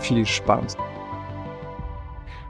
viel 0.00 0.26
Spaß. 0.26 0.76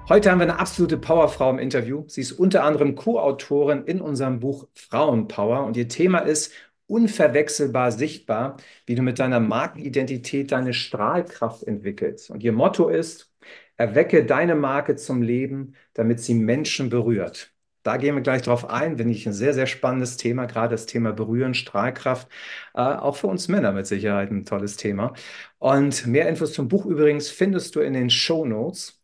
Heute 0.09 0.31
haben 0.31 0.39
wir 0.39 0.45
eine 0.45 0.59
absolute 0.59 0.97
Powerfrau 0.97 1.51
im 1.51 1.59
Interview. 1.59 2.05
Sie 2.09 2.21
ist 2.21 2.33
unter 2.33 2.65
anderem 2.65 2.97
Co-Autorin 2.97 3.85
in 3.85 4.01
unserem 4.01 4.41
Buch 4.41 4.67
Frauenpower 4.75 5.65
und 5.65 5.77
ihr 5.77 5.89
Thema 5.89 6.19
ist 6.19 6.53
unverwechselbar 6.87 7.93
sichtbar, 7.93 8.57
wie 8.87 8.97
du 8.97 9.03
mit 9.03 9.21
deiner 9.21 9.39
Markenidentität 9.39 10.51
deine 10.51 10.75
Strahlkraft 10.75 11.63
entwickelst. 11.63 12.31
Und 12.31 12.43
ihr 12.43 12.53
Motto 12.53 12.89
ist, 12.89 13.33
erwecke 13.77 14.25
deine 14.25 14.57
Marke 14.57 14.97
zum 14.97 15.23
Leben, 15.23 15.75
damit 15.95 16.21
sie 16.21 16.35
Menschen 16.35 16.91
berührt. 16.91 17.53
Da 17.83 17.97
gehen 17.97 18.15
wir 18.15 18.23
gleich 18.23 18.43
drauf 18.43 18.69
ein, 18.69 18.97
finde 18.99 19.13
ich 19.13 19.27
ein 19.27 19.33
sehr, 19.33 19.55
sehr 19.55 19.67
spannendes 19.67 20.17
Thema, 20.17 20.47
gerade 20.47 20.75
das 20.75 20.87
Thema 20.87 21.13
Berühren, 21.13 21.55
Strahlkraft, 21.55 22.29
äh, 22.75 22.81
auch 22.81 23.17
für 23.17 23.27
uns 23.29 23.49
Männer 23.49 23.73
mit 23.73 23.87
Sicherheit 23.87 24.31
ein 24.31 24.45
tolles 24.45 24.77
Thema. 24.77 25.15
Und 25.59 26.07
mehr 26.07 26.29
Infos 26.29 26.53
zum 26.53 26.69
Buch 26.69 26.87
übrigens 26.87 27.31
findest 27.31 27.75
du 27.77 27.81
in 27.81 27.95
den 27.95 28.11
Show 28.11 28.45
Notes. 28.45 29.01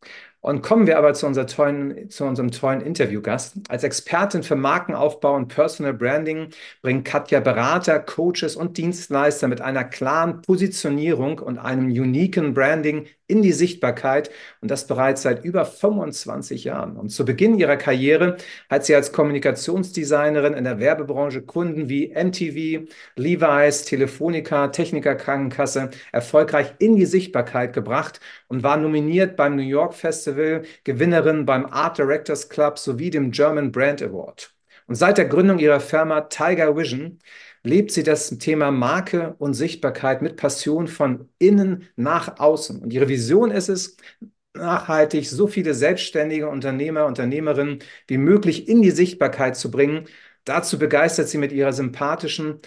Und 0.47 0.63
kommen 0.63 0.87
wir 0.87 0.97
aber 0.97 1.13
zu, 1.13 1.33
tollen, 1.47 2.09
zu 2.09 2.25
unserem 2.25 2.53
tollen 2.53 2.81
Interviewgast. 2.81 3.57
Als 3.69 3.83
Expertin 3.83 4.45
für 4.45 4.55
Markenaufbau 4.55 5.35
und 5.35 5.49
Personal 5.49 5.93
Branding 5.93 6.51
bringt 6.83 7.05
Katja 7.05 7.41
Berater, 7.41 7.99
Coaches 7.99 8.55
und 8.55 8.77
Dienstleister 8.77 9.49
mit 9.49 9.61
einer 9.61 9.83
klaren 9.83 10.43
Positionierung 10.43 11.41
und 11.41 11.59
einem 11.59 11.87
uniken 11.87 12.55
Branding 12.55 13.07
in 13.29 13.43
die 13.43 13.53
Sichtbarkeit 13.53 14.31
und 14.61 14.71
das 14.71 14.87
bereits 14.87 15.23
seit 15.23 15.45
über 15.45 15.65
25 15.65 16.65
Jahren. 16.65 16.97
Und 16.97 17.11
zu 17.11 17.25
Beginn 17.25 17.59
ihrer 17.59 17.77
Karriere 17.77 18.37
hat 18.71 18.85
sie 18.85 18.95
als 18.95 19.13
Kommunikationsdesignerin 19.13 20.55
in 20.55 20.65
der 20.65 20.79
Werbebranche 20.79 21.43
Kunden 21.43 21.89
wie 21.89 22.09
MTV, 22.15 22.89
Levi's, 23.17 23.85
Telefonica, 23.85 24.69
Techniker 24.69 25.15
Krankenkasse 25.17 25.91
erfolgreich 26.13 26.75
in 26.79 26.97
die 26.97 27.07
Sichtbarkeit 27.07 27.73
gebracht 27.73 28.21
und 28.49 28.63
war 28.63 28.77
nominiert 28.77 29.37
beim 29.37 29.57
New 29.57 29.63
York 29.63 29.95
Festival, 29.95 30.63
Gewinnerin 30.85 31.47
beim 31.47 31.67
Art 31.67 31.99
Directors 31.99 32.49
Club 32.49 32.79
sowie 32.79 33.11
dem 33.11 33.31
German 33.31 33.73
Brand 33.73 34.03
Award. 34.03 34.53
Und 34.87 34.95
seit 34.95 35.19
der 35.19 35.27
Gründung 35.27 35.59
ihrer 35.59 35.81
Firma 35.81 36.23
Tiger 36.23 36.77
Vision 36.77 37.19
lebt 37.67 37.91
sie 37.91 38.03
das 38.03 38.31
Thema 38.39 38.71
Marke 38.71 39.35
und 39.39 39.55
Sichtbarkeit 39.55 40.23
mit 40.23 40.37
Passion 40.37 40.89
von 40.89 41.29
innen 41.39 41.89
nach 41.97 42.39
außen. 42.39 42.81
Und 42.83 42.93
ihre 42.93 43.09
Vision 43.09 43.51
ist 43.51 43.69
es, 43.69 43.97
nachhaltig 44.55 45.29
so 45.29 45.47
viele 45.47 45.75
selbstständige 45.75 46.49
Unternehmer, 46.49 47.07
Unternehmerinnen 47.07 47.81
wie 48.07 48.19
möglich 48.19 48.69
in 48.69 48.83
die 48.83 48.91
Sichtbarkeit 48.91 49.57
zu 49.57 49.71
bringen. 49.71 50.07
Dazu 50.45 50.79
begeistert 50.79 51.29
sie 51.29 51.39
mit 51.39 51.53
ihrer 51.53 51.73
sympathischen 51.73 52.61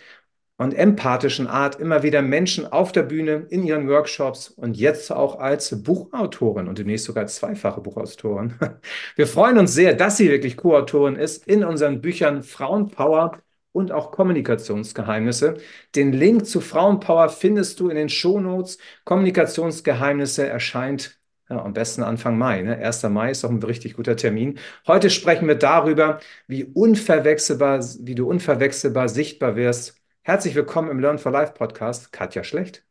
und 0.57 0.73
empathischen 0.73 1.47
Art 1.47 1.79
immer 1.79 2.03
wieder 2.03 2.21
Menschen 2.21 2.67
auf 2.67 2.91
der 2.91 3.03
Bühne, 3.03 3.47
in 3.49 3.63
ihren 3.63 3.87
Workshops 3.87 4.49
und 4.49 4.75
jetzt 4.75 5.09
auch 5.11 5.39
als 5.39 5.83
Buchautorin 5.83 6.67
und 6.67 6.77
demnächst 6.77 7.05
sogar 7.05 7.27
zweifache 7.27 7.79
Buchautorin. 7.81 8.55
Wir 9.15 9.25
freuen 9.27 9.57
uns 9.57 9.73
sehr, 9.73 9.93
dass 9.93 10.17
sie 10.17 10.29
wirklich 10.29 10.57
Co-Autorin 10.57 11.15
ist 11.15 11.47
in 11.47 11.63
unseren 11.63 12.01
Büchern 12.01 12.43
Frauenpower 12.43 13.39
und 13.71 13.91
auch 13.91 14.11
Kommunikationsgeheimnisse. 14.11 15.57
Den 15.95 16.11
Link 16.13 16.45
zu 16.45 16.61
Frauenpower 16.61 17.29
findest 17.29 17.79
du 17.79 17.89
in 17.89 17.95
den 17.95 18.09
Shownotes. 18.09 18.77
Kommunikationsgeheimnisse 19.05 20.47
erscheint 20.47 21.19
ja, 21.49 21.63
am 21.63 21.73
besten 21.73 22.03
Anfang 22.03 22.37
Mai. 22.37 22.61
Ne? 22.61 22.77
1. 22.77 23.03
Mai 23.03 23.31
ist 23.31 23.43
auch 23.43 23.49
ein 23.49 23.61
richtig 23.63 23.95
guter 23.95 24.15
Termin. 24.15 24.59
Heute 24.87 25.09
sprechen 25.09 25.47
wir 25.47 25.55
darüber, 25.55 26.19
wie 26.47 26.63
unverwechselbar, 26.63 27.83
wie 28.01 28.15
du 28.15 28.27
unverwechselbar 28.27 29.09
sichtbar 29.09 29.55
wirst. 29.55 29.95
Herzlich 30.21 30.55
willkommen 30.55 30.89
im 30.91 30.99
Learn 30.99 31.17
for 31.17 31.31
Life 31.31 31.53
Podcast, 31.53 32.11
Katja 32.11 32.43
Schlecht. 32.43 32.88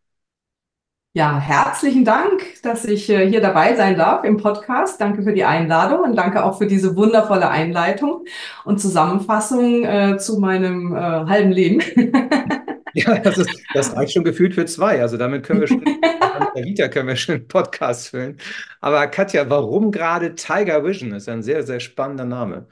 Ja, 1.14 1.40
herzlichen 1.40 2.04
Dank, 2.04 2.62
dass 2.62 2.84
ich 2.84 3.08
äh, 3.08 3.28
hier 3.28 3.40
dabei 3.40 3.74
sein 3.74 3.96
darf 3.96 4.24
im 4.24 4.36
Podcast. 4.36 5.00
Danke 5.00 5.22
für 5.22 5.32
die 5.32 5.44
Einladung 5.44 6.00
und 6.00 6.16
danke 6.16 6.44
auch 6.44 6.58
für 6.58 6.66
diese 6.66 6.94
wundervolle 6.96 7.48
Einleitung 7.48 8.24
und 8.64 8.78
Zusammenfassung 8.78 9.84
äh, 9.84 10.18
zu 10.18 10.38
meinem 10.38 10.94
äh, 10.94 10.98
halben 11.00 11.50
Leben. 11.50 11.80
ja, 12.92 13.18
das, 13.18 13.38
ist, 13.38 13.50
das 13.72 13.96
reicht 13.96 14.12
schon 14.12 14.22
gefühlt 14.22 14.54
für 14.54 14.66
zwei. 14.66 15.00
Also 15.00 15.16
damit 15.16 15.44
können 15.44 15.60
wir 15.60 15.66
schon, 15.66 15.82
Vita 16.54 16.88
können 16.88 17.08
wir 17.08 17.16
schon 17.16 17.36
einen 17.36 17.48
Podcast 17.48 18.10
füllen. 18.10 18.38
Aber 18.80 19.06
Katja, 19.08 19.48
warum 19.50 19.90
gerade 19.90 20.34
Tiger 20.34 20.84
Vision? 20.84 21.10
Das 21.10 21.22
ist 21.22 21.28
ein 21.30 21.42
sehr, 21.42 21.64
sehr 21.64 21.80
spannender 21.80 22.26
Name. 22.26 22.68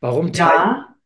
Warum 0.00 0.32
Tiger? 0.32 0.44
Ja. 0.44 0.96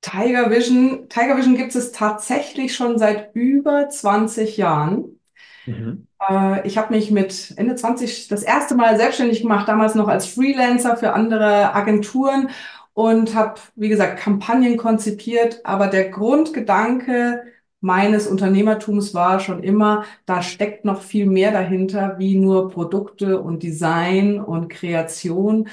Tiger 0.00 0.50
Vision, 0.50 1.08
Tiger 1.08 1.36
Vision 1.36 1.56
gibt 1.56 1.74
es 1.74 1.92
tatsächlich 1.92 2.74
schon 2.74 2.98
seit 2.98 3.34
über 3.34 3.88
20 3.88 4.56
Jahren. 4.56 5.17
Mhm. 5.68 6.06
Äh, 6.28 6.66
ich 6.66 6.78
habe 6.78 6.94
mich 6.94 7.10
mit 7.10 7.54
Ende 7.56 7.74
20 7.74 8.28
das 8.28 8.42
erste 8.42 8.74
Mal 8.74 8.96
selbstständig 8.96 9.42
gemacht, 9.42 9.68
damals 9.68 9.94
noch 9.94 10.08
als 10.08 10.26
Freelancer 10.26 10.96
für 10.96 11.12
andere 11.12 11.74
Agenturen 11.74 12.50
und 12.94 13.34
habe, 13.34 13.60
wie 13.76 13.88
gesagt, 13.88 14.18
Kampagnen 14.18 14.76
konzipiert. 14.76 15.60
Aber 15.64 15.88
der 15.88 16.08
Grundgedanke 16.10 17.44
meines 17.80 18.26
Unternehmertums 18.26 19.14
war 19.14 19.38
schon 19.40 19.62
immer, 19.62 20.04
da 20.26 20.42
steckt 20.42 20.84
noch 20.84 21.02
viel 21.02 21.26
mehr 21.26 21.52
dahinter, 21.52 22.16
wie 22.18 22.36
nur 22.36 22.70
Produkte 22.70 23.40
und 23.40 23.62
Design 23.62 24.40
und 24.40 24.68
Kreation. 24.68 25.68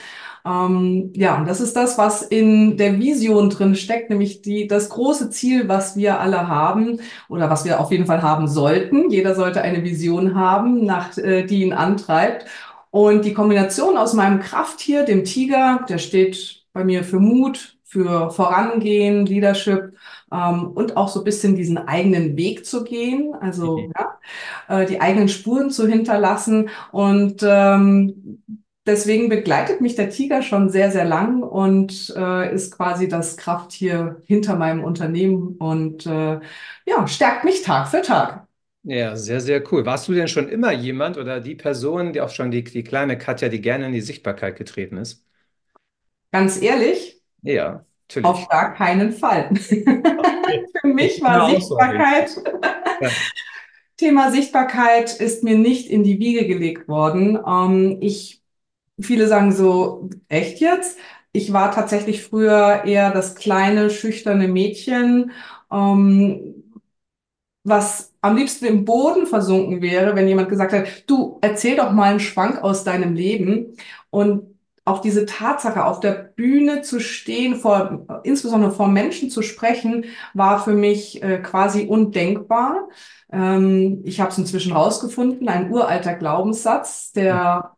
Ähm, 0.46 1.12
ja, 1.16 1.38
und 1.38 1.48
das 1.48 1.62
ist 1.62 1.76
das, 1.76 1.98
was 1.98 2.22
in 2.22 2.78
der 2.78 3.00
Vision 3.00 3.50
drin 3.50 3.76
steckt, 3.76 4.10
nämlich 4.10 4.42
die, 4.42 4.68
das 4.68 4.90
große 4.90 5.32
Ziel, 5.32 5.68
was 5.68 5.96
wir 5.96 6.20
alle 6.20 6.48
haben 6.48 7.00
oder 7.30 7.50
was 7.50 7.66
wir 7.66 7.80
auf 7.80 7.92
jeden 7.92 8.06
Fall 8.06 8.22
haben 8.22 8.48
sollten. 8.48 9.10
Jeder 9.10 9.34
sollte 9.36 9.62
eine 9.62 9.84
Vision 9.84 10.36
haben, 10.36 10.86
nach, 10.86 11.18
äh, 11.18 11.44
die 11.44 11.64
ihn 11.64 11.74
antreibt. 11.74 12.46
Und 12.92 13.26
die 13.26 13.34
Kombination 13.34 13.98
aus 13.98 14.14
meinem 14.14 14.40
Krafttier, 14.40 15.04
dem 15.04 15.24
Tiger, 15.26 15.86
der 15.90 15.98
steht 15.98 16.66
bei 16.72 16.84
mir 16.84 17.04
für 17.04 17.20
Mut, 17.20 17.75
für 17.86 18.32
Vorangehen, 18.32 19.26
Leadership 19.26 19.94
ähm, 20.32 20.72
und 20.74 20.98
auch 20.98 21.08
so 21.08 21.22
ein 21.22 21.24
bisschen 21.24 21.56
diesen 21.56 21.78
eigenen 21.78 22.36
Weg 22.36 22.66
zu 22.66 22.84
gehen, 22.84 23.34
also 23.40 23.78
mhm. 23.78 23.94
ja, 23.96 24.82
äh, 24.82 24.86
die 24.86 25.00
eigenen 25.00 25.30
Spuren 25.30 25.70
zu 25.70 25.88
hinterlassen. 25.88 26.70
Und 26.92 27.44
ähm, 27.48 28.44
deswegen 28.86 29.30
begleitet 29.30 29.82
mich 29.82 29.96
der 29.96 30.10
Tiger 30.10 30.42
schon 30.42 30.70
sehr, 30.70 30.92
sehr 30.92 31.06
lang 31.06 31.44
und 31.44 32.14
äh, 32.18 32.54
ist 32.54 32.76
quasi 32.76 33.08
das 33.08 33.38
Krafttier 33.38 34.22
hinter 34.26 34.56
meinem 34.56 34.84
Unternehmen 34.84 35.56
und 35.58 36.06
äh, 36.06 36.40
ja, 36.86 37.08
stärkt 37.08 37.44
mich 37.46 37.62
Tag 37.62 37.88
für 37.88 38.02
Tag. 38.02 38.48
Ja, 38.84 39.16
sehr, 39.18 39.42
sehr 39.42 39.64
cool. 39.72 39.86
Warst 39.86 40.08
du 40.08 40.14
denn 40.14 40.28
schon 40.28 40.48
immer 40.48 40.72
jemand 40.72 41.18
oder 41.18 41.42
die 41.42 41.56
Person, 41.56 42.14
die 42.14 42.22
auch 42.22 42.30
schon 42.30 42.52
die, 42.52 42.64
die 42.64 42.84
kleine 42.84 43.18
Katja, 43.18 43.50
die 43.50 43.60
gerne 43.62 43.88
in 43.88 43.94
die 43.94 44.02
Sichtbarkeit 44.02 44.56
getreten 44.58 44.98
ist? 44.98 45.26
Ganz 46.32 46.62
ehrlich? 46.62 47.15
Ja, 47.46 47.86
natürlich. 48.08 48.26
Auf 48.26 48.50
gar 48.50 48.74
keinen 48.74 49.12
Fall. 49.14 49.50
Für 49.56 50.88
mich 50.88 51.22
war 51.22 51.50
Sichtbarkeit. 51.50 52.32
Ja. 53.02 53.10
Thema 53.98 54.32
Sichtbarkeit 54.32 55.20
ist 55.20 55.44
mir 55.44 55.58
nicht 55.58 55.90
in 55.90 56.06
die 56.06 56.18
Wiege 56.18 56.48
gelegt 56.48 56.88
worden. 56.88 57.38
Ähm, 57.46 57.98
ich 58.00 58.42
Viele 59.00 59.28
sagen 59.28 59.52
so, 59.52 60.10
echt 60.30 60.60
jetzt? 60.62 60.98
Ich 61.34 61.52
war 61.52 61.72
tatsächlich 61.72 62.24
früher 62.24 62.84
eher 62.86 63.12
das 63.12 63.36
kleine, 63.36 63.90
schüchterne 63.90 64.48
Mädchen, 64.48 65.32
ähm, 65.72 66.64
was 67.64 68.14
am 68.22 68.36
liebsten 68.38 68.66
im 68.66 68.86
Boden 68.86 69.28
versunken 69.28 69.82
wäre, 69.82 70.16
wenn 70.16 70.28
jemand 70.28 70.50
gesagt 70.50 70.74
hat, 70.74 70.88
du 71.08 71.40
erzähl 71.42 71.76
doch 71.76 71.92
mal 71.92 72.12
einen 72.12 72.20
Schwank 72.20 72.64
aus 72.64 72.84
deinem 72.84 73.16
Leben. 73.16 73.76
Und 74.10 74.55
auch 74.86 75.02
diese 75.02 75.26
Tatsache, 75.26 75.84
auf 75.84 76.00
der 76.00 76.14
Bühne 76.14 76.82
zu 76.82 77.00
stehen, 77.00 77.56
vor, 77.56 78.22
insbesondere 78.24 78.72
vor 78.72 78.88
Menschen 78.88 79.32
zu 79.32 79.42
sprechen, 79.42 80.06
war 80.36 80.64
für 80.64 80.74
mich 80.74 81.24
äh, 81.24 81.40
quasi 81.40 81.88
undenkbar. 81.88 82.88
Ähm, 83.32 84.02
ich 84.06 84.22
habe 84.22 84.30
es 84.30 84.38
inzwischen 84.38 84.74
rausgefunden, 84.74 85.50
ein 85.50 85.72
uralter 85.72 86.14
Glaubenssatz, 86.14 87.12
der 87.12 87.76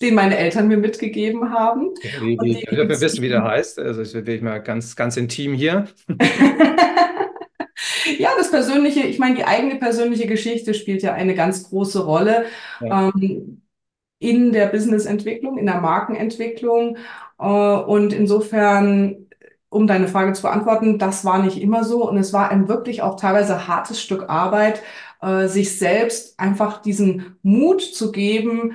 den 0.00 0.14
meine 0.14 0.36
Eltern 0.36 0.68
mir 0.68 0.76
mitgegeben 0.76 1.50
haben. 1.50 1.90
Wie, 2.20 2.38
wie, 2.40 2.64
wir 2.70 2.88
wissen, 3.00 3.20
wie 3.20 3.28
der 3.28 3.42
heißt. 3.42 3.80
Also 3.80 4.02
ich 4.02 4.14
will 4.14 4.36
ich 4.36 4.42
mal 4.42 4.58
ganz, 4.58 4.94
ganz 4.94 5.16
intim 5.16 5.54
hier. 5.54 5.88
Ja, 8.18 8.30
das 8.36 8.50
Persönliche, 8.50 9.00
ich 9.00 9.18
meine, 9.18 9.36
die 9.36 9.44
eigene 9.44 9.76
persönliche 9.76 10.26
Geschichte 10.26 10.74
spielt 10.74 11.02
ja 11.02 11.12
eine 11.12 11.34
ganz 11.34 11.68
große 11.68 12.04
Rolle 12.04 12.46
ja. 12.80 13.08
ähm, 13.08 13.62
in 14.18 14.52
der 14.52 14.66
Businessentwicklung, 14.66 15.58
in 15.58 15.66
der 15.66 15.80
Markenentwicklung. 15.80 16.96
Äh, 17.38 17.44
und 17.44 18.12
insofern, 18.12 19.28
um 19.68 19.86
deine 19.86 20.08
Frage 20.08 20.32
zu 20.32 20.42
beantworten, 20.42 20.98
das 20.98 21.24
war 21.24 21.42
nicht 21.42 21.60
immer 21.60 21.84
so. 21.84 22.08
Und 22.08 22.16
es 22.18 22.32
war 22.32 22.50
ein 22.50 22.68
wirklich 22.68 23.02
auch 23.02 23.16
teilweise 23.16 23.68
hartes 23.68 24.00
Stück 24.00 24.28
Arbeit, 24.28 24.82
äh, 25.22 25.46
sich 25.48 25.78
selbst 25.78 26.38
einfach 26.38 26.82
diesen 26.82 27.36
Mut 27.42 27.82
zu 27.82 28.12
geben, 28.12 28.72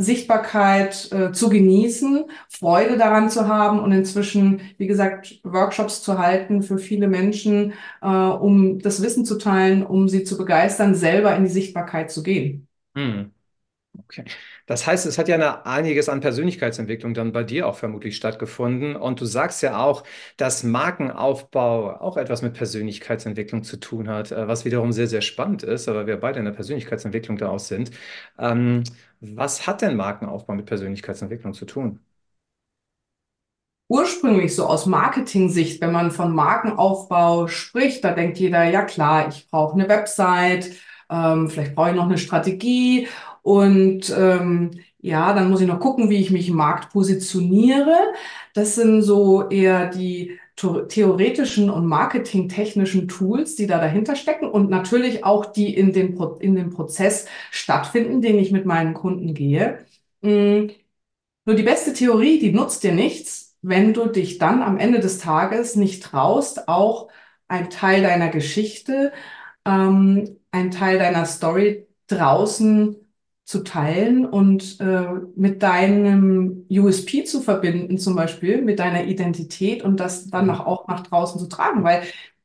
Sichtbarkeit 0.00 1.12
äh, 1.12 1.32
zu 1.32 1.50
genießen, 1.50 2.24
Freude 2.48 2.96
daran 2.96 3.28
zu 3.28 3.48
haben 3.48 3.80
und 3.80 3.92
inzwischen, 3.92 4.62
wie 4.78 4.86
gesagt, 4.86 5.40
Workshops 5.44 6.02
zu 6.02 6.18
halten 6.18 6.62
für 6.62 6.78
viele 6.78 7.06
Menschen, 7.06 7.74
äh, 8.00 8.06
um 8.06 8.78
das 8.78 9.02
Wissen 9.02 9.26
zu 9.26 9.36
teilen, 9.36 9.84
um 9.84 10.08
sie 10.08 10.24
zu 10.24 10.38
begeistern, 10.38 10.94
selber 10.94 11.36
in 11.36 11.44
die 11.44 11.50
Sichtbarkeit 11.50 12.10
zu 12.10 12.22
gehen. 12.22 12.66
Hm. 12.94 13.32
Okay. 14.06 14.24
Das 14.66 14.86
heißt, 14.86 15.04
es 15.06 15.18
hat 15.18 15.28
ja 15.28 15.34
eine, 15.34 15.66
einiges 15.66 16.08
an 16.08 16.20
Persönlichkeitsentwicklung 16.20 17.12
dann 17.14 17.32
bei 17.32 17.44
dir 17.44 17.66
auch 17.68 17.76
vermutlich 17.76 18.16
stattgefunden. 18.16 18.96
Und 18.96 19.20
du 19.20 19.24
sagst 19.26 19.62
ja 19.62 19.78
auch, 19.84 20.04
dass 20.36 20.62
Markenaufbau 20.64 22.00
auch 22.00 22.16
etwas 22.16 22.42
mit 22.42 22.54
Persönlichkeitsentwicklung 22.54 23.62
zu 23.62 23.76
tun 23.78 24.08
hat, 24.08 24.32
äh, 24.32 24.48
was 24.48 24.64
wiederum 24.64 24.92
sehr, 24.92 25.06
sehr 25.06 25.20
spannend 25.22 25.62
ist, 25.62 25.88
aber 25.88 26.06
wir 26.06 26.16
beide 26.18 26.38
in 26.38 26.44
der 26.46 26.52
Persönlichkeitsentwicklung 26.52 27.36
da 27.36 27.48
auch 27.50 27.58
sind. 27.58 27.90
Ähm, 28.38 28.84
was 29.20 29.66
hat 29.66 29.82
denn 29.82 29.96
Markenaufbau 29.96 30.54
mit 30.54 30.66
Persönlichkeitsentwicklung 30.66 31.52
zu 31.52 31.66
tun? 31.66 32.00
ursprünglich 33.88 34.54
so 34.54 34.66
aus 34.66 34.86
Marketing-Sicht, 34.86 35.80
wenn 35.80 35.92
man 35.92 36.10
von 36.10 36.34
Markenaufbau 36.34 37.48
spricht, 37.48 38.04
da 38.04 38.12
denkt 38.12 38.38
jeder, 38.38 38.64
ja 38.64 38.82
klar, 38.82 39.28
ich 39.28 39.48
brauche 39.50 39.74
eine 39.74 39.88
Website, 39.88 40.70
ähm, 41.10 41.50
vielleicht 41.50 41.74
brauche 41.74 41.90
ich 41.90 41.96
noch 41.96 42.04
eine 42.04 42.18
Strategie 42.18 43.08
und 43.42 44.14
ähm, 44.16 44.70
ja, 44.98 45.32
dann 45.32 45.50
muss 45.50 45.60
ich 45.60 45.66
noch 45.66 45.80
gucken, 45.80 46.10
wie 46.10 46.20
ich 46.20 46.30
mich 46.30 46.48
im 46.48 46.56
Markt 46.56 46.92
positioniere. 46.92 47.96
Das 48.54 48.74
sind 48.74 49.02
so 49.02 49.48
eher 49.48 49.88
die 49.88 50.38
theoretischen 50.88 51.70
und 51.70 51.86
marketingtechnischen 51.86 53.08
Tools, 53.08 53.56
die 53.56 53.66
da 53.66 53.78
dahinter 53.78 54.14
stecken 54.14 54.46
und 54.48 54.68
natürlich 54.68 55.24
auch 55.24 55.46
die 55.46 55.74
in 55.74 55.92
dem, 55.92 56.14
Pro 56.14 56.36
in 56.36 56.54
dem 56.54 56.70
Prozess 56.70 57.26
stattfinden, 57.50 58.20
den 58.20 58.38
ich 58.38 58.52
mit 58.52 58.66
meinen 58.66 58.92
Kunden 58.94 59.32
gehe. 59.34 59.78
Mhm. 60.20 60.70
Nur 61.46 61.56
die 61.56 61.62
beste 61.62 61.92
Theorie, 61.94 62.38
die 62.38 62.52
nutzt 62.52 62.84
dir 62.84 62.92
nichts, 62.92 63.56
wenn 63.62 63.94
du 63.94 64.06
dich 64.06 64.38
dann 64.38 64.62
am 64.62 64.78
Ende 64.78 65.00
des 65.00 65.18
Tages 65.18 65.76
nicht 65.76 66.02
traust, 66.02 66.68
auch 66.68 67.08
ein 67.48 67.70
Teil 67.70 68.02
deiner 68.02 68.28
Geschichte, 68.28 69.12
ähm, 69.64 70.38
ein 70.50 70.70
Teil 70.70 70.98
deiner 70.98 71.24
Story 71.26 71.86
draußen 72.08 72.96
zu 73.50 73.64
teilen 73.64 74.26
und 74.26 74.78
äh, 74.78 75.08
mit 75.34 75.60
deinem 75.64 76.66
USP 76.70 77.24
zu 77.24 77.40
verbinden, 77.40 77.98
zum 77.98 78.14
Beispiel 78.14 78.62
mit 78.62 78.78
deiner 78.78 79.06
Identität 79.06 79.82
und 79.82 79.98
das 79.98 80.28
dann 80.28 80.46
noch 80.46 80.64
auch 80.66 80.86
nach 80.86 81.00
draußen 81.02 81.40
zu 81.40 81.48
tragen, 81.48 81.82
weil 81.82 82.02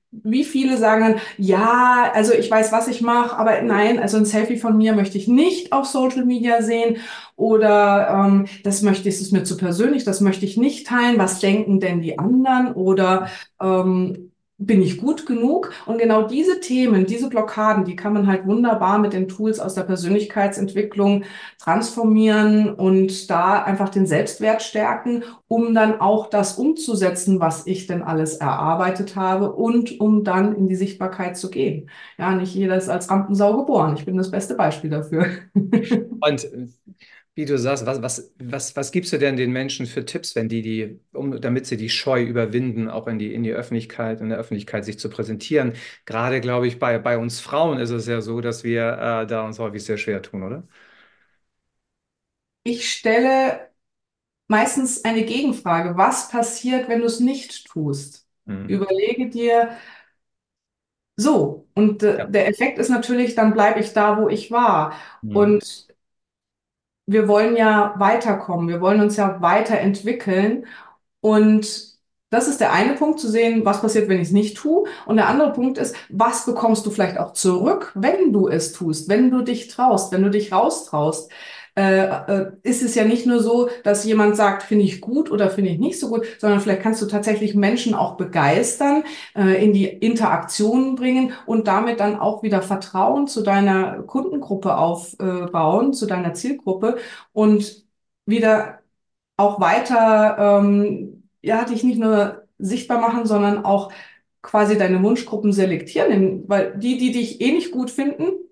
wie 0.09 0.43
viele 0.43 0.77
sagen 0.77 1.01
dann, 1.01 1.21
ja, 1.37 2.11
also 2.11 2.33
ich 2.33 2.49
weiß, 2.49 2.71
was 2.71 2.87
ich 2.87 3.01
mache, 3.01 3.37
aber 3.37 3.61
nein, 3.61 3.99
also 3.99 4.17
ein 4.17 4.25
Selfie 4.25 4.57
von 4.57 4.77
mir 4.77 4.93
möchte 4.93 5.19
ich 5.19 5.27
nicht 5.27 5.73
auf 5.73 5.85
Social 5.85 6.25
Media 6.25 6.63
sehen 6.63 6.97
oder 7.35 8.09
ähm, 8.09 8.47
das 8.63 8.81
möchte 8.81 9.07
ich, 9.07 9.13
das 9.13 9.21
ist 9.21 9.31
mir 9.31 9.43
zu 9.43 9.57
persönlich, 9.57 10.05
das 10.05 10.21
möchte 10.21 10.45
ich 10.45 10.57
nicht 10.57 10.87
teilen. 10.87 11.19
Was 11.19 11.39
denken 11.39 11.79
denn 11.79 12.01
die 12.01 12.17
anderen? 12.17 12.73
Oder 12.73 13.29
ähm, 13.61 14.31
bin 14.57 14.81
ich 14.81 14.97
gut 14.97 15.25
genug? 15.25 15.71
Und 15.85 15.97
genau 15.97 16.27
diese 16.27 16.59
Themen, 16.61 17.05
diese 17.05 17.29
Blockaden, 17.29 17.83
die 17.83 17.95
kann 17.95 18.13
man 18.13 18.27
halt 18.27 18.45
wunderbar 18.45 18.99
mit 18.99 19.13
den 19.13 19.27
Tools 19.27 19.59
aus 19.59 19.73
der 19.75 19.83
Persönlichkeitsentwicklung 19.83 21.23
transformieren 21.59 22.73
und 22.73 23.29
da 23.29 23.63
einfach 23.63 23.89
den 23.89 24.05
Selbstwert 24.05 24.61
stärken, 24.61 25.23
um 25.47 25.73
dann 25.73 25.99
auch 25.99 26.29
das 26.29 26.57
umzusetzen, 26.57 27.39
was 27.39 27.67
ich 27.67 27.87
denn 27.87 28.01
alles 28.01 28.37
erarbeitet 28.37 29.15
habe 29.15 29.51
und 29.51 29.99
um 29.99 30.23
dann 30.23 30.55
in 30.55 30.67
die 30.69 30.75
Sichtbarkeit 30.75 31.37
zu 31.37 31.49
gehen. 31.49 31.89
Ja, 32.17 32.33
nicht 32.33 32.55
jeder 32.55 32.77
ist 32.77 32.89
als 32.89 33.09
Rampensau 33.09 33.57
geboren. 33.57 33.95
Ich 33.97 34.05
bin 34.05 34.15
das 34.15 34.31
beste 34.31 34.55
Beispiel 34.55 34.89
dafür. 34.89 35.27
Und 35.51 36.47
wie 37.35 37.45
du 37.45 37.57
sagst, 37.57 37.85
was, 37.85 38.01
was, 38.01 38.33
was, 38.39 38.75
was 38.77 38.91
gibst 38.91 39.11
du 39.13 39.17
denn 39.17 39.35
den 39.35 39.51
Menschen 39.51 39.85
für 39.85 40.05
Tipps, 40.05 40.35
wenn 40.35 40.47
die, 40.47 40.61
die, 40.61 40.99
um, 41.13 41.39
damit 41.41 41.65
sie 41.65 41.75
die 41.77 41.89
Scheu 41.89 42.23
überwinden, 42.23 42.89
auch 42.89 43.07
in 43.07 43.19
die, 43.19 43.33
in 43.33 43.43
die 43.43 43.51
Öffentlichkeit, 43.51 44.21
in 44.21 44.29
der 44.29 44.37
Öffentlichkeit 44.37 44.85
sich 44.85 44.97
zu 44.99 45.09
präsentieren? 45.09 45.73
Gerade, 46.05 46.39
glaube 46.39 46.67
ich, 46.67 46.79
bei, 46.79 46.97
bei 46.97 47.17
uns 47.17 47.41
Frauen 47.41 47.77
ist 47.79 47.89
es 47.89 48.07
ja 48.07 48.21
so, 48.21 48.39
dass 48.39 48.63
wir 48.63 48.93
äh, 48.93 49.27
da 49.27 49.45
uns 49.45 49.59
häufig 49.59 49.83
sehr 49.83 49.97
schwer 49.97 50.21
tun, 50.21 50.43
oder? 50.43 50.67
Ich 52.63 52.89
stelle 52.89 53.69
meistens 54.47 55.03
eine 55.03 55.25
Gegenfrage. 55.25 55.97
Was 55.97 56.29
passiert, 56.29 56.87
wenn 56.87 57.01
du 57.01 57.05
es 57.05 57.19
nicht 57.19 57.67
tust? 57.67 58.27
Mhm. 58.45 58.69
Überlege 58.69 59.29
dir, 59.29 59.77
so, 61.17 61.67
und 61.75 62.03
äh, 62.03 62.17
ja. 62.19 62.25
der 62.25 62.47
Effekt 62.47 62.77
ist 62.77 62.89
natürlich, 62.89 63.35
dann 63.35 63.53
bleibe 63.53 63.79
ich 63.79 63.93
da, 63.93 64.21
wo 64.21 64.27
ich 64.27 64.51
war. 64.51 64.93
Mhm. 65.21 65.35
Und 65.35 65.84
wir 67.07 67.27
wollen 67.27 67.55
ja 67.55 67.93
weiterkommen, 67.97 68.67
wir 68.67 68.81
wollen 68.81 69.01
uns 69.01 69.15
ja 69.17 69.41
weiterentwickeln. 69.41 70.65
Und 71.21 71.95
das 72.29 72.47
ist 72.47 72.59
der 72.59 72.73
eine 72.73 72.95
Punkt, 72.95 73.19
zu 73.19 73.29
sehen, 73.29 73.65
was 73.65 73.81
passiert, 73.81 74.09
wenn 74.09 74.19
ich 74.19 74.27
es 74.29 74.33
nicht 74.33 74.57
tue. 74.57 74.87
Und 75.05 75.17
der 75.17 75.27
andere 75.29 75.53
Punkt 75.53 75.77
ist, 75.77 75.95
was 76.09 76.45
bekommst 76.45 76.85
du 76.85 76.91
vielleicht 76.91 77.17
auch 77.19 77.33
zurück, 77.33 77.91
wenn 77.95 78.33
du 78.33 78.47
es 78.47 78.73
tust, 78.73 79.09
wenn 79.09 79.31
du 79.31 79.41
dich 79.43 79.67
traust, 79.69 80.11
wenn 80.11 80.23
du 80.23 80.29
dich 80.29 80.51
raustraust 80.51 81.31
äh, 81.77 82.05
äh, 82.05 82.51
ist 82.63 82.81
es 82.83 82.95
ja 82.95 83.03
nicht 83.03 83.25
nur 83.25 83.41
so, 83.41 83.69
dass 83.83 84.05
jemand 84.05 84.37
sagt, 84.37 84.63
finde 84.63 84.85
ich 84.85 85.01
gut 85.01 85.29
oder 85.29 85.49
finde 85.49 85.71
ich 85.71 85.79
nicht 85.79 85.99
so 85.99 86.09
gut, 86.09 86.25
sondern 86.39 86.61
vielleicht 86.61 86.81
kannst 86.81 87.01
du 87.01 87.05
tatsächlich 87.05 87.53
Menschen 87.53 87.93
auch 87.93 88.15
begeistern, 88.15 89.03
äh, 89.35 89.63
in 89.63 89.73
die 89.73 89.85
Interaktion 89.85 90.95
bringen 90.95 91.33
und 91.45 91.67
damit 91.67 91.99
dann 91.99 92.17
auch 92.17 92.43
wieder 92.43 92.61
Vertrauen 92.61 93.27
zu 93.27 93.41
deiner 93.41 94.03
Kundengruppe 94.03 94.77
aufbauen, 94.77 95.93
zu 95.93 96.05
deiner 96.05 96.33
Zielgruppe 96.33 96.97
und 97.33 97.85
wieder 98.25 98.79
auch 99.37 99.59
weiter, 99.59 100.59
ähm, 100.61 101.29
ja, 101.41 101.65
dich 101.65 101.83
nicht 101.83 101.99
nur 101.99 102.43
sichtbar 102.57 102.99
machen, 103.01 103.25
sondern 103.25 103.65
auch 103.65 103.91
quasi 104.41 104.77
deine 104.77 105.01
Wunschgruppen 105.03 105.51
selektieren, 105.53 106.43
weil 106.47 106.77
die, 106.77 106.97
die 106.97 107.11
dich 107.11 107.41
eh 107.41 107.51
nicht 107.51 107.71
gut 107.71 107.91
finden, 107.91 108.44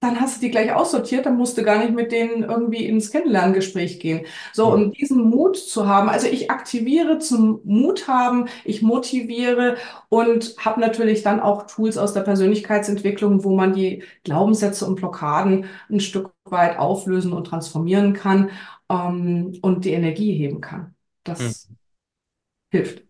dann 0.00 0.18
hast 0.18 0.38
du 0.38 0.40
die 0.40 0.50
gleich 0.50 0.72
aussortiert, 0.72 1.26
dann 1.26 1.36
musst 1.36 1.58
du 1.58 1.62
gar 1.62 1.78
nicht 1.78 1.94
mit 1.94 2.10
denen 2.10 2.42
irgendwie 2.42 2.86
ins 2.86 3.10
Kennenlerngespräch 3.10 4.00
gehen. 4.00 4.24
So, 4.54 4.68
ja. 4.68 4.74
und 4.74 4.96
diesen 4.98 5.28
Mut 5.28 5.58
zu 5.58 5.86
haben, 5.86 6.08
also 6.08 6.26
ich 6.26 6.50
aktiviere 6.50 7.18
zum 7.18 7.60
Mut 7.64 8.08
haben, 8.08 8.46
ich 8.64 8.80
motiviere 8.80 9.76
und 10.08 10.56
habe 10.58 10.80
natürlich 10.80 11.22
dann 11.22 11.38
auch 11.38 11.66
Tools 11.66 11.98
aus 11.98 12.14
der 12.14 12.22
Persönlichkeitsentwicklung, 12.22 13.44
wo 13.44 13.54
man 13.54 13.74
die 13.74 14.02
Glaubenssätze 14.24 14.86
und 14.86 14.96
Blockaden 14.96 15.66
ein 15.90 16.00
Stück 16.00 16.32
weit 16.44 16.78
auflösen 16.78 17.34
und 17.34 17.46
transformieren 17.46 18.14
kann 18.14 18.50
ähm, 18.88 19.58
und 19.60 19.84
die 19.84 19.92
Energie 19.92 20.32
heben 20.32 20.62
kann. 20.62 20.94
Das 21.24 21.68
hm. 21.68 21.76
hilft. 22.70 23.04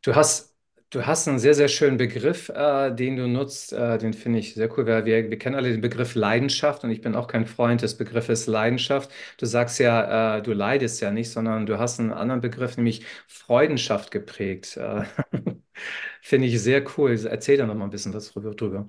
Du 0.00 0.14
hast 0.14 0.55
Du 0.96 1.04
hast 1.06 1.28
einen 1.28 1.38
sehr, 1.38 1.54
sehr 1.54 1.68
schönen 1.68 1.98
Begriff, 1.98 2.48
äh, 2.48 2.90
den 2.90 3.16
du 3.16 3.28
nutzt. 3.28 3.70
Äh, 3.74 3.98
den 3.98 4.14
finde 4.14 4.38
ich 4.38 4.54
sehr 4.54 4.70
cool, 4.78 4.86
weil 4.86 5.04
wir, 5.04 5.28
wir 5.30 5.38
kennen 5.38 5.54
alle 5.54 5.70
den 5.70 5.82
Begriff 5.82 6.14
Leidenschaft 6.14 6.84
und 6.84 6.90
ich 6.90 7.02
bin 7.02 7.14
auch 7.14 7.26
kein 7.28 7.44
Freund 7.46 7.82
des 7.82 7.98
Begriffes 7.98 8.46
Leidenschaft. 8.46 9.10
Du 9.36 9.44
sagst 9.44 9.78
ja, 9.78 10.38
äh, 10.38 10.42
du 10.42 10.54
leidest 10.54 11.02
ja 11.02 11.10
nicht, 11.10 11.30
sondern 11.30 11.66
du 11.66 11.78
hast 11.78 12.00
einen 12.00 12.12
anderen 12.14 12.40
Begriff, 12.40 12.78
nämlich 12.78 13.04
Freudenschaft 13.28 14.10
geprägt. 14.10 14.78
Äh, 14.78 15.04
finde 16.22 16.46
ich 16.48 16.62
sehr 16.62 16.82
cool. 16.96 17.12
Erzähl 17.26 17.58
da 17.58 17.66
noch 17.66 17.74
mal 17.74 17.84
ein 17.84 17.90
bisschen 17.90 18.14
was 18.14 18.32
drüber. 18.32 18.88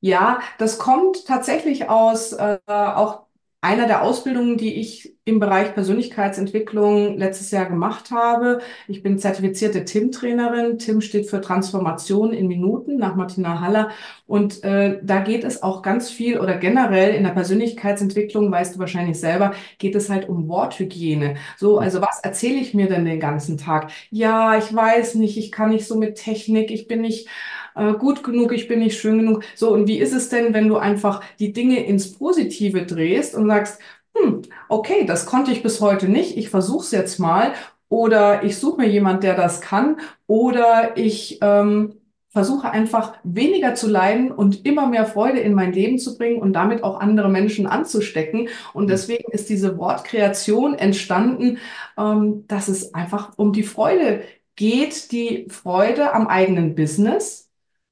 Ja, 0.00 0.40
das 0.58 0.78
kommt 0.78 1.26
tatsächlich 1.26 1.88
aus 1.88 2.32
äh, 2.32 2.58
auch 2.66 3.26
einer 3.64 3.86
der 3.86 4.02
Ausbildungen, 4.02 4.58
die 4.58 4.74
ich 4.74 5.14
im 5.24 5.40
Bereich 5.40 5.72
Persönlichkeitsentwicklung 5.72 7.16
letztes 7.16 7.50
Jahr 7.50 7.64
gemacht 7.64 8.10
habe. 8.10 8.60
Ich 8.88 9.02
bin 9.02 9.18
zertifizierte 9.18 9.86
TIM-Trainerin. 9.86 10.78
TIM 10.78 11.00
steht 11.00 11.30
für 11.30 11.40
Transformation 11.40 12.34
in 12.34 12.46
Minuten 12.46 12.98
nach 12.98 13.14
Martina 13.14 13.60
Haller. 13.60 13.88
Und 14.26 14.62
äh, 14.64 15.00
da 15.02 15.20
geht 15.20 15.44
es 15.44 15.62
auch 15.62 15.80
ganz 15.80 16.10
viel 16.10 16.38
oder 16.38 16.58
generell 16.58 17.14
in 17.14 17.24
der 17.24 17.30
Persönlichkeitsentwicklung, 17.30 18.52
weißt 18.52 18.74
du 18.74 18.80
wahrscheinlich 18.80 19.18
selber, 19.18 19.54
geht 19.78 19.94
es 19.94 20.10
halt 20.10 20.28
um 20.28 20.46
Worthygiene. 20.46 21.36
So, 21.56 21.78
also 21.78 22.02
was 22.02 22.20
erzähle 22.20 22.56
ich 22.56 22.74
mir 22.74 22.88
denn 22.88 23.06
den 23.06 23.18
ganzen 23.18 23.56
Tag? 23.56 23.92
Ja, 24.10 24.58
ich 24.58 24.74
weiß 24.74 25.14
nicht, 25.14 25.38
ich 25.38 25.50
kann 25.50 25.70
nicht 25.70 25.86
so 25.86 25.96
mit 25.96 26.16
Technik, 26.16 26.70
ich 26.70 26.86
bin 26.86 27.00
nicht 27.00 27.28
äh, 27.74 27.92
gut 27.94 28.22
genug, 28.22 28.52
ich 28.52 28.68
bin 28.68 28.80
nicht 28.80 28.98
schön 28.98 29.18
genug. 29.18 29.44
So, 29.54 29.72
und 29.72 29.86
wie 29.88 29.98
ist 29.98 30.12
es 30.12 30.28
denn, 30.28 30.54
wenn 30.54 30.68
du 30.68 30.76
einfach 30.76 31.22
die 31.38 31.52
Dinge 31.52 31.84
ins 31.86 32.12
Positive 32.12 32.86
drehst 32.86 33.34
und 33.34 33.48
sagst, 33.48 33.80
hm, 34.16 34.42
okay, 34.68 35.04
das 35.06 35.26
konnte 35.26 35.50
ich 35.52 35.62
bis 35.62 35.80
heute 35.80 36.08
nicht, 36.08 36.36
ich 36.36 36.48
versuche 36.50 36.84
es 36.84 36.90
jetzt 36.92 37.18
mal 37.18 37.52
oder 37.88 38.44
ich 38.44 38.58
suche 38.58 38.82
mir 38.82 38.88
jemand, 38.88 39.22
der 39.24 39.34
das 39.36 39.60
kann 39.60 39.98
oder 40.26 40.96
ich 40.96 41.38
ähm, 41.42 41.94
versuche 42.34 42.70
einfach 42.70 43.14
weniger 43.22 43.74
zu 43.76 43.88
leiden 43.88 44.32
und 44.32 44.66
immer 44.66 44.88
mehr 44.88 45.06
Freude 45.06 45.38
in 45.38 45.54
mein 45.54 45.72
Leben 45.72 45.98
zu 45.98 46.18
bringen 46.18 46.40
und 46.42 46.52
damit 46.52 46.82
auch 46.82 46.98
andere 47.00 47.28
Menschen 47.28 47.66
anzustecken. 47.68 48.48
Und 48.72 48.90
deswegen 48.90 49.30
ist 49.30 49.48
diese 49.48 49.78
Wortkreation 49.78 50.74
entstanden, 50.74 51.58
ähm, 51.96 52.44
dass 52.48 52.66
es 52.68 52.92
einfach 52.92 53.38
um 53.38 53.52
die 53.52 53.62
Freude 53.62 54.22
geht, 54.56 55.12
die 55.12 55.46
Freude 55.48 56.12
am 56.12 56.26
eigenen 56.26 56.74
Business. 56.74 57.43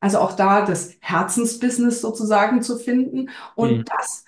Also 0.02 0.18
auch 0.18 0.32
da 0.32 0.66
das 0.66 0.96
Herzensbusiness 1.00 2.00
sozusagen 2.00 2.60
zu 2.60 2.76
finden 2.76 3.30
und 3.54 3.78
mhm. 3.78 3.84
das, 3.84 4.24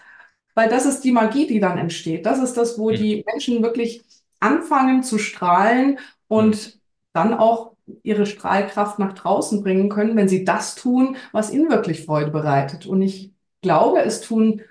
weil 0.54 0.69
das 0.69 0.87
ist 0.87 1.00
die 1.00 1.11
Magie, 1.11 1.49
die 1.49 1.59
dann 1.59 1.78
entsteht. 1.78 2.26
Das 2.26 2.38
ist 2.38 2.57
das, 2.57 2.78
wo 2.78 2.93
mhm. 2.93 2.95
die 2.95 3.25
Menschen 3.26 3.61
wirklich 3.61 4.04
anfangen 4.38 5.02
zu 5.02 5.19
strahlen 5.19 5.99
und 6.28 6.76
mhm. 6.76 6.81
dann 7.12 7.35
auch 7.35 7.73
ihre 8.04 8.25
Strahlkraft 8.25 9.00
nach 9.00 9.14
draußen 9.14 9.64
bringen 9.64 9.88
können, 9.88 10.14
wenn 10.14 10.28
sie 10.28 10.45
das 10.45 10.76
tun, 10.76 11.16
was 11.33 11.52
ihnen 11.52 11.69
wirklich 11.69 12.04
Freude 12.07 12.31
bereitet. 12.31 12.87
Und 12.87 13.02
ich 13.02 13.33
glaube, 13.61 14.00
es 14.00 14.21
tun 14.21 14.62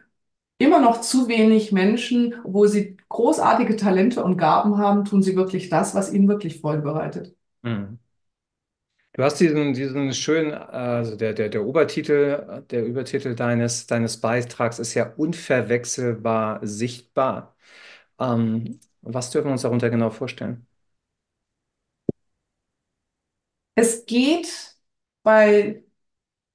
immer 0.57 0.79
noch 0.79 1.01
zu 1.01 1.27
wenig 1.27 1.73
Menschen, 1.73 2.35
wo 2.45 2.65
sie 2.65 2.95
großartige 3.09 3.75
Talente 3.75 4.23
und 4.23 4.37
Gaben 4.37 4.77
haben, 4.77 5.03
tun 5.03 5.21
sie 5.21 5.35
wirklich 5.35 5.67
das, 5.67 5.95
was 5.95 6.13
ihnen 6.13 6.29
wirklich 6.29 6.61
Freude 6.61 6.81
bereitet. 6.81 7.35
Mhm. 7.61 7.99
Du 9.15 9.23
hast 9.23 9.39
diesen, 9.39 9.73
diesen 9.73 10.11
schönen, 10.13 10.53
also 10.53 11.15
der, 11.15 11.33
der, 11.33 11.49
der 11.49 11.65
Obertitel, 11.65 12.63
der 12.71 12.83
Übertitel 12.85 13.35
deines, 13.35 13.85
deines 13.85 14.19
Beitrags 14.19 14.79
ist 14.79 14.95
ja 14.95 15.13
unverwechselbar 15.17 16.59
sichtbar. 16.65 17.55
Ähm, 18.19 18.79
was 19.01 19.31
dürfen 19.31 19.47
wir 19.49 19.53
uns 19.53 19.63
darunter 19.63 19.89
genau 19.91 20.09
vorstellen? 20.11 20.67
Es 23.75 24.05
geht 24.05 24.47
bei 25.23 25.83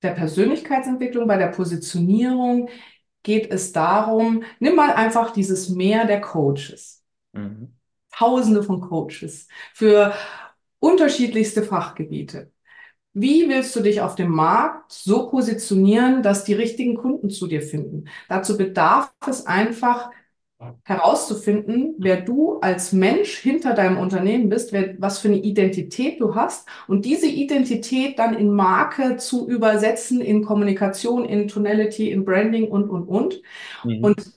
der 0.02 0.12
Persönlichkeitsentwicklung, 0.12 1.28
bei 1.28 1.38
der 1.38 1.48
Positionierung, 1.48 2.70
geht 3.24 3.52
es 3.52 3.72
darum, 3.72 4.44
nimm 4.60 4.76
mal 4.76 4.92
einfach 4.94 5.32
dieses 5.32 5.68
Meer 5.70 6.06
der 6.06 6.20
Coaches. 6.20 7.04
Mhm. 7.32 7.74
Tausende 8.10 8.62
von 8.62 8.80
Coaches 8.80 9.48
für 9.74 10.12
unterschiedlichste 10.80 11.62
Fachgebiete. 11.62 12.50
Wie 13.12 13.48
willst 13.48 13.74
du 13.74 13.80
dich 13.80 14.00
auf 14.00 14.14
dem 14.14 14.30
Markt 14.30 14.92
so 14.92 15.28
positionieren, 15.28 16.22
dass 16.22 16.44
die 16.44 16.54
richtigen 16.54 16.94
Kunden 16.94 17.30
zu 17.30 17.46
dir 17.46 17.62
finden? 17.62 18.04
Dazu 18.28 18.56
bedarf 18.56 19.12
es 19.28 19.46
einfach 19.46 20.10
herauszufinden, 20.84 21.94
wer 21.98 22.20
du 22.20 22.58
als 22.60 22.92
Mensch 22.92 23.38
hinter 23.38 23.74
deinem 23.74 23.96
Unternehmen 23.96 24.48
bist, 24.48 24.72
wer, 24.72 25.00
was 25.00 25.20
für 25.20 25.28
eine 25.28 25.38
Identität 25.38 26.20
du 26.20 26.34
hast 26.34 26.68
und 26.88 27.04
diese 27.04 27.28
Identität 27.28 28.18
dann 28.18 28.34
in 28.34 28.50
Marke 28.50 29.16
zu 29.18 29.48
übersetzen, 29.48 30.20
in 30.20 30.44
Kommunikation, 30.44 31.24
in 31.24 31.46
Tonality, 31.46 32.10
in 32.10 32.24
Branding 32.24 32.68
und, 32.68 32.90
und, 32.90 33.06
und. 33.06 33.40
Mhm. 33.84 34.02
Und 34.02 34.32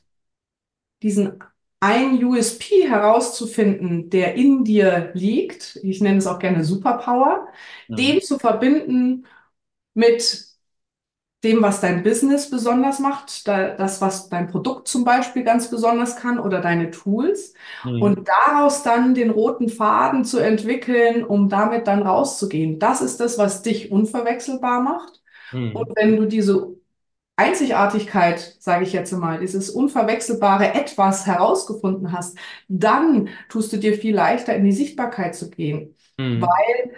diesen 1.01 1.39
ein 1.81 2.23
USP 2.23 2.87
herauszufinden, 2.87 4.09
der 4.11 4.35
in 4.35 4.63
dir 4.63 5.09
liegt, 5.15 5.77
ich 5.81 5.99
nenne 5.99 6.19
es 6.19 6.27
auch 6.27 6.37
gerne 6.39 6.63
Superpower, 6.63 7.47
mhm. 7.87 7.95
den 7.95 8.21
zu 8.21 8.37
verbinden 8.37 9.25
mit 9.95 10.45
dem, 11.43 11.63
was 11.63 11.81
dein 11.81 12.03
Business 12.03 12.51
besonders 12.51 12.99
macht, 12.99 13.47
das, 13.47 13.99
was 13.99 14.29
dein 14.29 14.47
Produkt 14.47 14.87
zum 14.87 15.03
Beispiel 15.03 15.43
ganz 15.43 15.71
besonders 15.71 16.15
kann 16.15 16.37
oder 16.37 16.61
deine 16.61 16.91
Tools 16.91 17.55
mhm. 17.83 17.99
und 17.99 18.27
daraus 18.27 18.83
dann 18.83 19.15
den 19.15 19.31
roten 19.31 19.67
Faden 19.67 20.23
zu 20.23 20.37
entwickeln, 20.37 21.23
um 21.23 21.49
damit 21.49 21.87
dann 21.87 22.03
rauszugehen. 22.03 22.77
Das 22.77 23.01
ist 23.01 23.19
das, 23.19 23.39
was 23.39 23.63
dich 23.63 23.91
unverwechselbar 23.91 24.81
macht. 24.81 25.23
Mhm. 25.51 25.75
Und 25.75 25.95
wenn 25.95 26.15
du 26.15 26.27
diese 26.27 26.75
Einzigartigkeit, 27.35 28.55
sage 28.59 28.83
ich 28.83 28.93
jetzt 28.93 29.11
mal, 29.13 29.39
dieses 29.39 29.69
unverwechselbare 29.69 30.73
Etwas 30.73 31.25
herausgefunden 31.25 32.11
hast, 32.11 32.37
dann 32.67 33.29
tust 33.49 33.73
du 33.73 33.77
dir 33.77 33.93
viel 33.93 34.15
leichter 34.15 34.55
in 34.55 34.63
die 34.63 34.71
Sichtbarkeit 34.71 35.35
zu 35.35 35.49
gehen, 35.49 35.95
mhm. 36.17 36.41
weil 36.41 36.95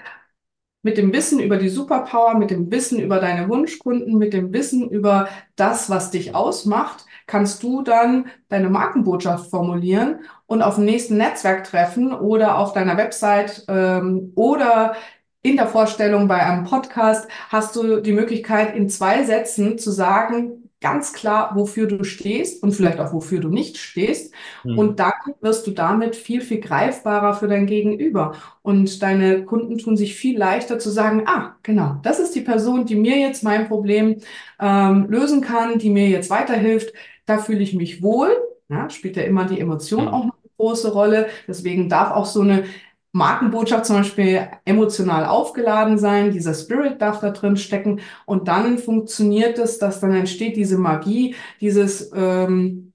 mit 0.81 0.97
dem 0.97 1.13
Wissen 1.13 1.39
über 1.39 1.57
die 1.57 1.69
Superpower, 1.69 2.37
mit 2.37 2.51
dem 2.51 2.69
Wissen 2.69 2.99
über 2.99 3.19
deine 3.19 3.47
Wunschkunden, 3.47 4.17
mit 4.17 4.33
dem 4.33 4.53
Wissen 4.53 4.89
über 4.89 5.29
das, 5.55 5.89
was 5.89 6.11
dich 6.11 6.35
ausmacht, 6.35 7.05
kannst 7.25 7.63
du 7.63 7.81
dann 7.81 8.27
deine 8.49 8.69
Markenbotschaft 8.69 9.49
formulieren 9.49 10.25
und 10.45 10.61
auf 10.61 10.75
dem 10.75 10.83
nächsten 10.83 11.15
Netzwerk 11.15 11.63
treffen 11.63 12.13
oder 12.13 12.57
auf 12.57 12.73
deiner 12.73 12.97
Website 12.97 13.63
ähm, 13.69 14.33
oder 14.35 14.95
in 15.43 15.57
der 15.57 15.67
Vorstellung 15.67 16.27
bei 16.27 16.41
einem 16.41 16.63
Podcast 16.63 17.27
hast 17.49 17.75
du 17.75 17.99
die 17.99 18.13
Möglichkeit, 18.13 18.75
in 18.75 18.89
zwei 18.89 19.23
Sätzen 19.23 19.77
zu 19.77 19.91
sagen, 19.91 20.63
ganz 20.79 21.13
klar, 21.13 21.51
wofür 21.55 21.87
du 21.87 22.03
stehst 22.03 22.63
und 22.63 22.71
vielleicht 22.73 22.99
auch 22.99 23.13
wofür 23.13 23.39
du 23.39 23.49
nicht 23.49 23.77
stehst. 23.77 24.33
Mhm. 24.63 24.77
Und 24.77 24.99
dann 24.99 25.13
wirst 25.41 25.67
du 25.67 25.71
damit 25.71 26.15
viel, 26.15 26.41
viel 26.41 26.59
greifbarer 26.59 27.33
für 27.33 27.47
dein 27.47 27.67
Gegenüber. 27.67 28.35
Und 28.61 29.01
deine 29.01 29.43
Kunden 29.43 29.77
tun 29.77 29.97
sich 29.97 30.15
viel 30.15 30.37
leichter 30.37 30.79
zu 30.79 30.89
sagen, 30.89 31.23
ah, 31.25 31.55
genau, 31.61 31.97
das 32.03 32.19
ist 32.19 32.35
die 32.35 32.41
Person, 32.41 32.85
die 32.85 32.95
mir 32.95 33.17
jetzt 33.17 33.43
mein 33.43 33.67
Problem 33.67 34.17
ähm, 34.59 35.07
lösen 35.09 35.41
kann, 35.41 35.77
die 35.77 35.89
mir 35.89 36.07
jetzt 36.07 36.29
weiterhilft. 36.29 36.93
Da 37.25 37.37
fühle 37.37 37.63
ich 37.63 37.73
mich 37.73 38.01
wohl. 38.01 38.35
Ja, 38.69 38.89
spielt 38.89 39.17
ja 39.17 39.23
immer 39.23 39.45
die 39.45 39.59
Emotion 39.59 40.05
mhm. 40.05 40.07
auch 40.09 40.23
eine 40.23 40.31
große 40.57 40.91
Rolle. 40.93 41.27
Deswegen 41.47 41.89
darf 41.89 42.11
auch 42.11 42.25
so 42.25 42.41
eine 42.41 42.63
Markenbotschaft 43.13 43.85
zum 43.85 43.97
Beispiel 43.97 44.47
emotional 44.65 45.25
aufgeladen 45.25 45.99
sein, 45.99 46.31
dieser 46.31 46.55
Spirit 46.55 46.99
darf 46.99 47.19
da 47.19 47.29
drin 47.29 47.57
stecken 47.57 48.01
und 48.25 48.47
dann 48.47 48.79
funktioniert 48.79 49.59
es, 49.59 49.77
dass 49.77 49.99
dann 49.99 50.15
entsteht 50.15 50.57
diese 50.57 50.79
Magie, 50.79 51.35
dieses, 51.61 52.11
ähm, 52.13 52.91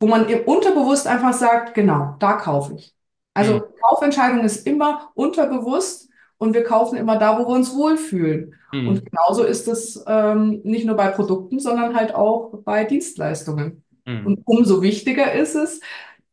wo 0.00 0.06
man 0.06 0.24
unterbewusst 0.24 1.06
einfach 1.06 1.34
sagt, 1.34 1.74
genau, 1.74 2.16
da 2.18 2.32
kaufe 2.32 2.74
ich. 2.74 2.94
Also 3.34 3.56
mhm. 3.56 3.62
Kaufentscheidung 3.82 4.40
ist 4.40 4.66
immer 4.66 5.10
unterbewusst 5.14 6.08
und 6.38 6.54
wir 6.54 6.64
kaufen 6.64 6.96
immer 6.96 7.18
da, 7.18 7.38
wo 7.38 7.46
wir 7.46 7.54
uns 7.54 7.74
wohlfühlen. 7.74 8.54
Mhm. 8.72 8.88
Und 8.88 9.04
genauso 9.04 9.44
ist 9.44 9.68
es 9.68 10.02
ähm, 10.06 10.62
nicht 10.64 10.86
nur 10.86 10.96
bei 10.96 11.08
Produkten, 11.08 11.58
sondern 11.58 11.94
halt 11.94 12.14
auch 12.14 12.62
bei 12.64 12.84
Dienstleistungen. 12.84 13.84
Mhm. 14.06 14.26
Und 14.26 14.42
umso 14.46 14.80
wichtiger 14.80 15.32
ist 15.32 15.54
es, 15.54 15.80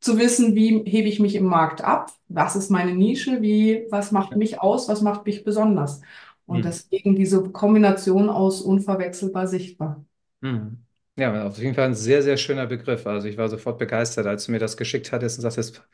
zu 0.04 0.18
wissen, 0.20 0.56
wie 0.56 0.84
hebe 0.86 1.08
ich 1.10 1.20
mich 1.20 1.36
im 1.36 1.46
Markt 1.46 1.82
ab, 1.84 2.12
was 2.28 2.56
ist 2.56 2.70
meine 2.72 2.94
Nische, 2.96 3.42
wie, 3.42 3.86
was 3.90 4.12
macht 4.12 4.36
mich 4.36 4.60
aus, 4.62 4.88
was 4.90 5.02
macht 5.02 5.26
mich 5.26 5.44
besonders. 5.44 6.02
Und 6.46 6.66
mhm. 6.66 6.66
deswegen 6.66 7.16
diese 7.16 7.44
Kombination 7.52 8.30
aus 8.30 8.62
unverwechselbar 8.62 9.48
sichtbar. 9.48 10.04
Mhm. 10.42 10.86
Ja, 11.16 11.48
auf 11.48 11.58
jeden 11.60 11.76
Fall 11.76 11.86
ein 11.86 11.94
sehr, 11.96 12.24
sehr 12.24 12.38
schöner 12.38 12.66
Begriff. 12.66 13.06
Also 13.06 13.28
ich 13.28 13.38
war 13.38 13.48
sofort 13.48 13.78
begeistert, 13.78 14.26
als 14.26 14.46
du 14.46 14.52
mir 14.52 14.60
das 14.60 14.78
geschickt 14.78 15.12
hattest 15.12 15.38
und 15.38 15.44
sagtest, 15.44 15.88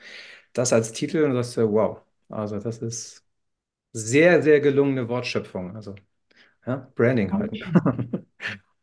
das 0.53 0.73
als 0.73 0.93
Titel 0.93 1.23
und 1.23 1.33
sagst, 1.33 1.57
wow, 1.57 2.01
also 2.29 2.59
das 2.59 2.79
ist 2.79 3.25
sehr, 3.93 4.43
sehr 4.43 4.61
gelungene 4.61 5.09
Wortschöpfung. 5.09 5.75
Also 5.75 5.95
ja, 6.67 6.91
Branding 6.95 7.33
halt. 7.33 7.57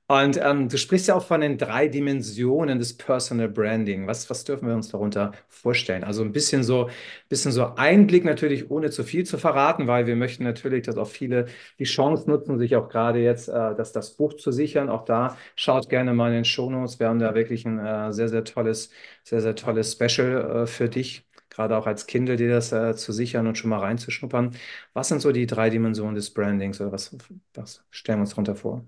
Und 0.08 0.38
ähm, 0.40 0.68
du 0.68 0.78
sprichst 0.78 1.08
ja 1.08 1.16
auch 1.16 1.26
von 1.26 1.40
den 1.40 1.58
drei 1.58 1.88
Dimensionen 1.88 2.78
des 2.78 2.96
Personal 2.96 3.48
Branding. 3.48 4.06
Was, 4.06 4.30
was 4.30 4.44
dürfen 4.44 4.68
wir 4.68 4.74
uns 4.76 4.88
darunter 4.88 5.32
vorstellen? 5.48 6.04
Also 6.04 6.22
ein 6.22 6.30
bisschen 6.30 6.62
so, 6.62 6.88
bisschen 7.28 7.50
so 7.50 7.74
Einblick 7.74 8.24
natürlich, 8.24 8.70
ohne 8.70 8.90
zu 8.90 9.02
viel 9.02 9.24
zu 9.26 9.36
verraten, 9.36 9.88
weil 9.88 10.06
wir 10.06 10.14
möchten 10.14 10.44
natürlich, 10.44 10.84
dass 10.86 10.96
auch 10.96 11.08
viele 11.08 11.46
die 11.80 11.84
Chance 11.84 12.30
nutzen, 12.30 12.56
sich 12.56 12.76
auch 12.76 12.88
gerade 12.88 13.18
jetzt 13.18 13.48
äh, 13.48 13.74
das, 13.74 13.90
das 13.90 14.12
Buch 14.16 14.34
zu 14.34 14.52
sichern. 14.52 14.88
Auch 14.90 15.04
da 15.04 15.36
schaut 15.56 15.88
gerne 15.88 16.14
mal 16.14 16.28
in 16.28 16.34
den 16.34 16.44
Shownotes. 16.44 17.00
Wir 17.00 17.08
haben 17.08 17.18
da 17.18 17.34
wirklich 17.34 17.64
ein 17.66 17.80
äh, 17.80 18.12
sehr, 18.12 18.28
sehr 18.28 18.44
tolles, 18.44 18.90
sehr, 19.24 19.40
sehr 19.40 19.56
tolles 19.56 19.92
Special 19.92 20.62
äh, 20.62 20.66
für 20.68 20.88
dich 20.88 21.24
gerade 21.50 21.76
auch 21.76 21.86
als 21.86 22.06
Kindle, 22.06 22.36
dir 22.36 22.50
das 22.50 22.70
äh, 22.72 22.94
zu 22.96 23.12
sichern 23.12 23.46
und 23.46 23.56
schon 23.56 23.70
mal 23.70 23.78
reinzuschnuppern. 23.80 24.54
Was 24.92 25.08
sind 25.08 25.20
so 25.22 25.32
die 25.32 25.46
drei 25.46 25.70
Dimensionen 25.70 26.14
des 26.14 26.32
Brandings 26.32 26.80
oder 26.80 26.92
was, 26.92 27.16
was 27.54 27.84
stellen 27.90 28.18
wir 28.18 28.22
uns 28.22 28.30
darunter 28.30 28.54
vor? 28.56 28.84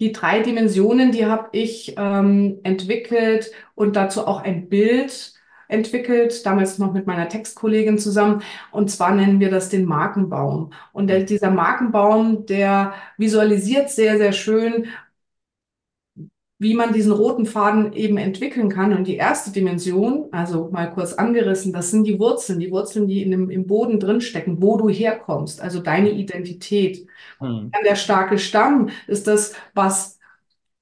Die 0.00 0.12
drei 0.12 0.40
Dimensionen, 0.40 1.10
die 1.12 1.26
habe 1.26 1.48
ich 1.52 1.94
ähm, 1.96 2.58
entwickelt 2.64 3.50
und 3.74 3.96
dazu 3.96 4.26
auch 4.26 4.42
ein 4.42 4.68
Bild 4.68 5.32
entwickelt, 5.68 6.44
damals 6.46 6.78
noch 6.78 6.92
mit 6.92 7.06
meiner 7.06 7.28
Textkollegin 7.28 7.98
zusammen. 7.98 8.42
Und 8.70 8.90
zwar 8.90 9.14
nennen 9.14 9.40
wir 9.40 9.50
das 9.50 9.68
den 9.68 9.84
Markenbaum. 9.84 10.72
Und 10.92 11.08
der, 11.08 11.24
dieser 11.24 11.50
Markenbaum, 11.50 12.46
der 12.46 12.94
visualisiert 13.16 13.90
sehr, 13.90 14.18
sehr 14.18 14.32
schön, 14.32 14.86
wie 16.58 16.74
man 16.74 16.92
diesen 16.92 17.12
roten 17.12 17.44
Faden 17.44 17.92
eben 17.92 18.16
entwickeln 18.16 18.70
kann. 18.70 18.94
Und 18.94 19.06
die 19.06 19.16
erste 19.16 19.50
Dimension, 19.50 20.28
also 20.32 20.70
mal 20.72 20.90
kurz 20.90 21.12
angerissen, 21.12 21.72
das 21.72 21.90
sind 21.90 22.04
die 22.04 22.18
Wurzeln, 22.18 22.60
die 22.60 22.70
Wurzeln, 22.70 23.06
die 23.06 23.22
in 23.22 23.30
dem, 23.30 23.50
im 23.50 23.66
Boden 23.66 24.00
drinstecken, 24.00 24.62
wo 24.62 24.78
du 24.78 24.88
herkommst, 24.88 25.60
also 25.60 25.80
deine 25.80 26.10
Identität. 26.10 27.06
Mhm. 27.40 27.70
Dann 27.72 27.84
der 27.84 27.96
starke 27.96 28.38
Stamm 28.38 28.88
ist 29.06 29.26
das, 29.26 29.52
was, 29.74 30.18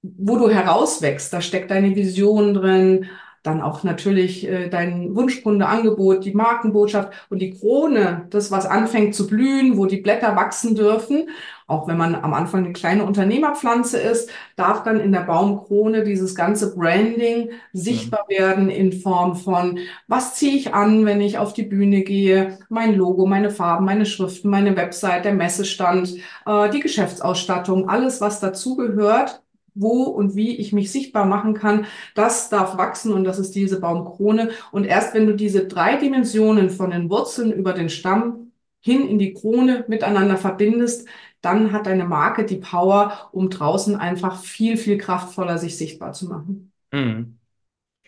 wo 0.03 0.39
du 0.39 0.49
herauswächst. 0.49 1.33
Da 1.33 1.41
steckt 1.41 1.71
deine 1.73 1.97
Vision 1.97 2.55
drin, 2.55 3.07
dann 3.45 3.61
auch 3.61 3.85
natürlich 3.85 4.49
äh, 4.49 4.71
dein 4.71 5.15
Wunschkundeangebot, 5.15 6.25
die 6.25 6.33
Markenbotschaft 6.33 7.13
und 7.29 7.41
die 7.41 7.51
Krone, 7.51 8.27
das, 8.31 8.51
was 8.51 8.65
anfängt 8.65 9.15
zu 9.15 9.27
blühen, 9.27 9.77
wo 9.77 9.85
die 9.85 9.99
Blätter 9.99 10.35
wachsen 10.35 10.75
dürfen. 10.75 11.29
Auch 11.67 11.87
wenn 11.87 11.99
man 11.99 12.15
am 12.15 12.33
Anfang 12.33 12.65
eine 12.65 12.73
kleine 12.73 13.05
Unternehmerpflanze 13.05 13.99
ist, 13.99 14.31
darf 14.57 14.83
dann 14.83 14.99
in 14.99 15.13
der 15.13 15.21
Baumkrone 15.21 16.05
dieses 16.05 16.35
ganze 16.35 16.75
Branding 16.75 17.51
sichtbar 17.75 18.25
mhm. 18.29 18.35
werden 18.35 18.71
in 18.71 18.93
Form 18.93 19.37
von, 19.37 19.79
was 20.09 20.35
ziehe 20.35 20.57
ich 20.57 20.73
an, 20.73 21.05
wenn 21.05 21.21
ich 21.21 21.37
auf 21.37 21.53
die 21.53 21.65
Bühne 21.65 22.01
gehe, 22.01 22.59
mein 22.71 22.95
Logo, 22.95 23.27
meine 23.27 23.51
Farben, 23.51 23.85
meine 23.85 24.07
Schriften, 24.07 24.49
meine 24.49 24.75
Website, 24.75 25.27
der 25.27 25.35
Messestand, 25.35 26.17
äh, 26.47 26.71
die 26.71 26.81
Geschäftsausstattung, 26.81 27.91
alles, 27.91 28.23
was 28.23 28.41
dazugehört, 28.41 29.44
wo 29.75 30.05
und 30.05 30.37
wie 30.37 30.57
ich 30.57 30.73
mich 30.73 30.91
sichtbar 30.93 31.27
machen 31.27 31.55
kann, 31.55 31.87
das 32.15 32.49
darf 32.49 32.79
wachsen 32.79 33.13
und 33.13 33.25
das 33.25 33.39
ist 33.39 33.55
diese 33.55 33.81
Baumkrone. 33.81 34.51
Und 34.73 34.85
erst 34.85 35.15
wenn 35.15 35.27
du 35.27 35.35
diese 35.35 35.67
drei 35.67 35.97
Dimensionen 35.97 36.71
von 36.71 36.91
den 36.91 37.11
Wurzeln 37.11 37.53
über 37.53 37.73
den 37.73 37.89
Stamm 37.89 38.53
hin 38.81 39.09
in 39.09 39.19
die 39.19 39.33
Krone 39.33 39.85
miteinander 39.89 40.37
verbindest, 40.37 41.09
dann 41.41 41.73
hat 41.73 41.87
deine 41.87 42.05
Marke 42.05 42.45
die 42.45 42.57
Power, 42.57 43.29
um 43.33 43.51
draußen 43.51 43.97
einfach 43.97 44.41
viel, 44.41 44.77
viel 44.77 44.99
kraftvoller 44.99 45.59
sich 45.59 45.77
sichtbar 45.77 46.13
zu 46.13 46.29
machen. 46.29 46.73
Mhm. 46.93 47.39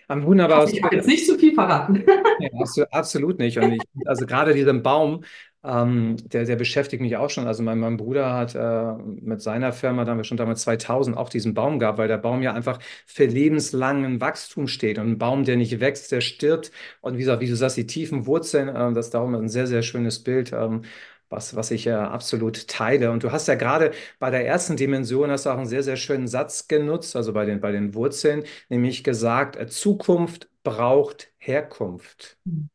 Wunderbar. 0.09 0.69
Ich 0.69 0.83
habe 0.83 0.97
jetzt 0.97 1.09
nicht 1.09 1.27
zu 1.27 1.37
viel 1.37 1.55
verraten. 1.55 2.05
Ja, 2.39 2.85
absolut 2.93 3.39
nicht. 3.39 3.59
Und 3.59 3.73
ich, 3.73 3.83
also 4.07 4.25
gerade 4.25 4.55
diesen 4.55 4.83
Baum, 4.83 5.25
ähm, 5.67 6.17
der, 6.29 6.45
der 6.45 6.57
beschäftigt 6.57 7.03
mich 7.03 7.17
auch 7.17 7.29
schon. 7.31 7.47
Also 7.47 7.63
mein, 7.63 7.79
mein 7.79 7.97
Bruder 7.97 8.33
hat 8.33 8.55
äh, 8.55 8.95
mit 9.21 9.43
seiner 9.43 9.73
Firma, 9.73 10.05
da 10.05 10.13
haben 10.13 10.19
wir 10.19 10.25
schon 10.25 10.37
damals 10.37 10.63
2000 10.63 11.17
auch 11.17 11.29
diesen 11.29 11.55
Baum 11.55 11.79
gehabt, 11.79 11.99
weil 11.99 12.09
der 12.09 12.19
Baum 12.19 12.43
ja 12.43 12.53
einfach 12.53 12.79
für 13.07 13.27
lebenslangen 13.27 14.21
Wachstum 14.21 14.69
steht. 14.69 14.99
Und 14.99 15.09
ein 15.13 15.19
Baum, 15.19 15.45
der 15.45 15.57
nicht 15.57 15.81
wächst, 15.81 16.13
der 16.13 16.21
stirbt. 16.21 16.71
Und 17.01 17.15
wie 17.15 17.21
gesagt, 17.21 17.41
wie 17.41 17.49
du 17.49 17.57
sagst, 17.57 17.77
die 17.77 17.87
tiefen 17.87 18.27
Wurzeln, 18.27 18.69
äh, 18.69 18.93
das 18.95 19.07
ist 19.07 19.15
darum 19.15 19.35
ein 19.35 19.49
sehr, 19.49 19.67
sehr 19.67 19.83
schönes 19.83 20.23
Bild. 20.23 20.53
Ähm, 20.53 20.83
was, 21.29 21.57
was 21.57 21.71
ich 21.73 21.87
äh, 21.87 21.93
absolut 21.93 22.69
teile. 22.69 23.11
Und 23.11 23.25
du 23.25 23.33
hast 23.33 23.49
ja 23.49 23.57
gerade 23.57 23.93
bei 24.19 24.31
der 24.31 24.47
ersten 24.47 24.77
Dimension 24.77 25.31
hast 25.31 25.47
du 25.47 25.51
auch 25.51 25.59
einen 25.59 25.67
sehr, 25.67 25.83
sehr 25.83 25.97
schönen 25.97 26.29
Satz 26.29 26.69
genutzt, 26.69 27.17
also 27.17 27.33
bei 27.33 27.45
den, 27.45 27.61
bei 27.61 27.73
den 27.73 27.95
Wurzeln, 27.95 28.45
nämlich 28.69 29.03
gesagt, 29.05 29.57
äh, 29.57 29.67
Zukunft 29.67 30.49
braucht 30.63 31.33
Herkunft. 31.39 32.39
Mhm. 32.45 32.71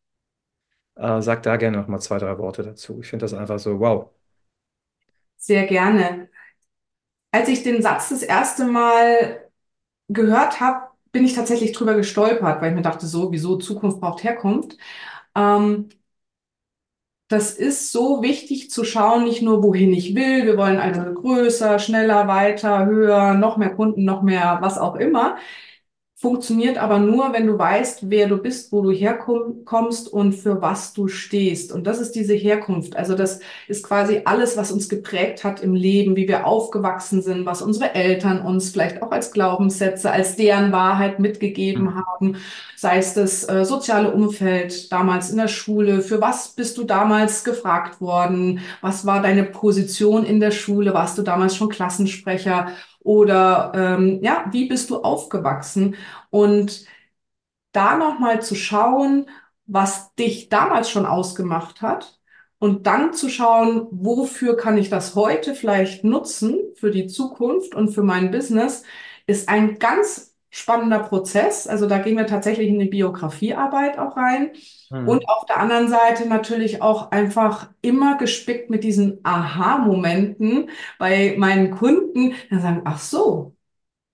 Äh, 1.01 1.21
sag 1.21 1.43
da 1.43 1.57
gerne 1.57 1.77
noch 1.79 1.87
mal 1.89 1.99
zwei, 1.99 2.17
drei 2.19 2.37
Worte 2.37 2.63
dazu. 2.63 2.99
Ich 3.01 3.09
finde 3.09 3.23
das 3.25 3.33
einfach 3.33 3.59
so, 3.59 3.79
wow. 3.79 4.09
Sehr 5.37 5.65
gerne. 5.67 6.29
Als 7.31 7.47
ich 7.49 7.63
den 7.63 7.81
Satz 7.81 8.09
das 8.09 8.23
erste 8.23 8.65
Mal 8.65 9.49
gehört 10.09 10.59
habe, 10.61 10.87
bin 11.11 11.25
ich 11.25 11.33
tatsächlich 11.35 11.73
drüber 11.73 11.95
gestolpert, 11.95 12.61
weil 12.61 12.71
ich 12.71 12.75
mir 12.75 12.81
dachte, 12.83 13.07
so, 13.07 13.31
wieso 13.33 13.57
Zukunft 13.57 14.01
braucht 14.01 14.23
Herkunft. 14.23 14.77
Ähm, 15.35 15.89
das 17.29 17.53
ist 17.53 17.91
so 17.93 18.21
wichtig 18.21 18.69
zu 18.71 18.83
schauen, 18.83 19.23
nicht 19.23 19.41
nur 19.41 19.63
wohin 19.63 19.93
ich 19.93 20.15
will, 20.15 20.45
wir 20.45 20.57
wollen 20.57 20.77
also 20.79 21.01
größer, 21.13 21.79
schneller, 21.79 22.27
weiter, 22.27 22.85
höher, 22.85 23.33
noch 23.35 23.55
mehr 23.57 23.73
Kunden, 23.73 24.03
noch 24.03 24.21
mehr, 24.21 24.57
was 24.61 24.77
auch 24.77 24.95
immer 24.95 25.37
funktioniert 26.21 26.77
aber 26.77 26.99
nur, 26.99 27.33
wenn 27.33 27.47
du 27.47 27.57
weißt, 27.57 28.11
wer 28.11 28.27
du 28.27 28.37
bist, 28.37 28.71
wo 28.71 28.83
du 28.83 28.91
herkommst 28.91 30.07
und 30.07 30.33
für 30.33 30.61
was 30.61 30.93
du 30.93 31.07
stehst. 31.07 31.71
Und 31.71 31.87
das 31.87 31.99
ist 31.99 32.11
diese 32.11 32.35
Herkunft. 32.35 32.95
Also 32.95 33.15
das 33.15 33.39
ist 33.67 33.83
quasi 33.83 34.21
alles, 34.25 34.55
was 34.55 34.71
uns 34.71 34.87
geprägt 34.87 35.43
hat 35.43 35.63
im 35.63 35.73
Leben, 35.73 36.15
wie 36.15 36.27
wir 36.27 36.45
aufgewachsen 36.45 37.23
sind, 37.23 37.47
was 37.47 37.63
unsere 37.63 37.95
Eltern 37.95 38.41
uns 38.45 38.69
vielleicht 38.69 39.01
auch 39.01 39.11
als 39.11 39.31
Glaubenssätze, 39.31 40.11
als 40.11 40.35
deren 40.35 40.71
Wahrheit 40.71 41.19
mitgegeben 41.19 41.85
mhm. 41.85 41.95
haben, 41.95 42.35
sei 42.75 42.99
es 42.99 43.15
das 43.15 43.49
äh, 43.49 43.65
soziale 43.65 44.11
Umfeld 44.11 44.91
damals 44.91 45.31
in 45.31 45.37
der 45.37 45.47
Schule. 45.47 46.01
Für 46.01 46.21
was 46.21 46.49
bist 46.49 46.77
du 46.77 46.83
damals 46.83 47.43
gefragt 47.43 47.99
worden? 47.99 48.59
Was 48.81 49.07
war 49.07 49.23
deine 49.23 49.43
Position 49.43 50.23
in 50.23 50.39
der 50.39 50.51
Schule? 50.51 50.93
Warst 50.93 51.17
du 51.17 51.23
damals 51.23 51.55
schon 51.55 51.69
Klassensprecher? 51.69 52.67
Oder 53.03 53.71
ähm, 53.75 54.19
ja, 54.23 54.45
wie 54.51 54.67
bist 54.67 54.89
du 54.89 55.01
aufgewachsen? 55.01 55.95
Und 56.29 56.85
da 57.71 57.97
nochmal 57.97 58.41
zu 58.41 58.55
schauen, 58.55 59.29
was 59.65 60.13
dich 60.15 60.49
damals 60.49 60.89
schon 60.89 61.05
ausgemacht 61.05 61.81
hat 61.81 62.19
und 62.59 62.85
dann 62.87 63.13
zu 63.13 63.29
schauen, 63.29 63.87
wofür 63.91 64.57
kann 64.57 64.77
ich 64.77 64.89
das 64.89 65.15
heute 65.15 65.55
vielleicht 65.55 66.03
nutzen 66.03 66.59
für 66.75 66.91
die 66.91 67.07
Zukunft 67.07 67.73
und 67.75 67.89
für 67.91 68.03
mein 68.03 68.31
Business, 68.31 68.83
ist 69.27 69.49
ein 69.49 69.79
ganz 69.79 70.30
spannender 70.51 70.99
Prozess. 70.99 71.65
Also 71.65 71.87
da 71.87 71.97
gehen 71.97 72.17
wir 72.17 72.27
tatsächlich 72.27 72.67
in 72.67 72.77
die 72.77 72.89
Biografiearbeit 72.89 73.97
auch 73.97 74.17
rein. 74.17 74.51
Mhm. 74.91 75.07
Und 75.07 75.29
auf 75.29 75.45
der 75.45 75.57
anderen 75.57 75.87
Seite 75.87 76.27
natürlich 76.27 76.81
auch 76.81 77.11
einfach 77.11 77.69
immer 77.81 78.17
gespickt 78.17 78.69
mit 78.69 78.83
diesen 78.83 79.19
Aha-Momenten 79.23 80.69
bei 80.99 81.35
meinen 81.37 81.71
Kunden, 81.71 82.33
die 82.51 82.59
sagen, 82.59 82.81
ach 82.83 82.99
so, 82.99 83.55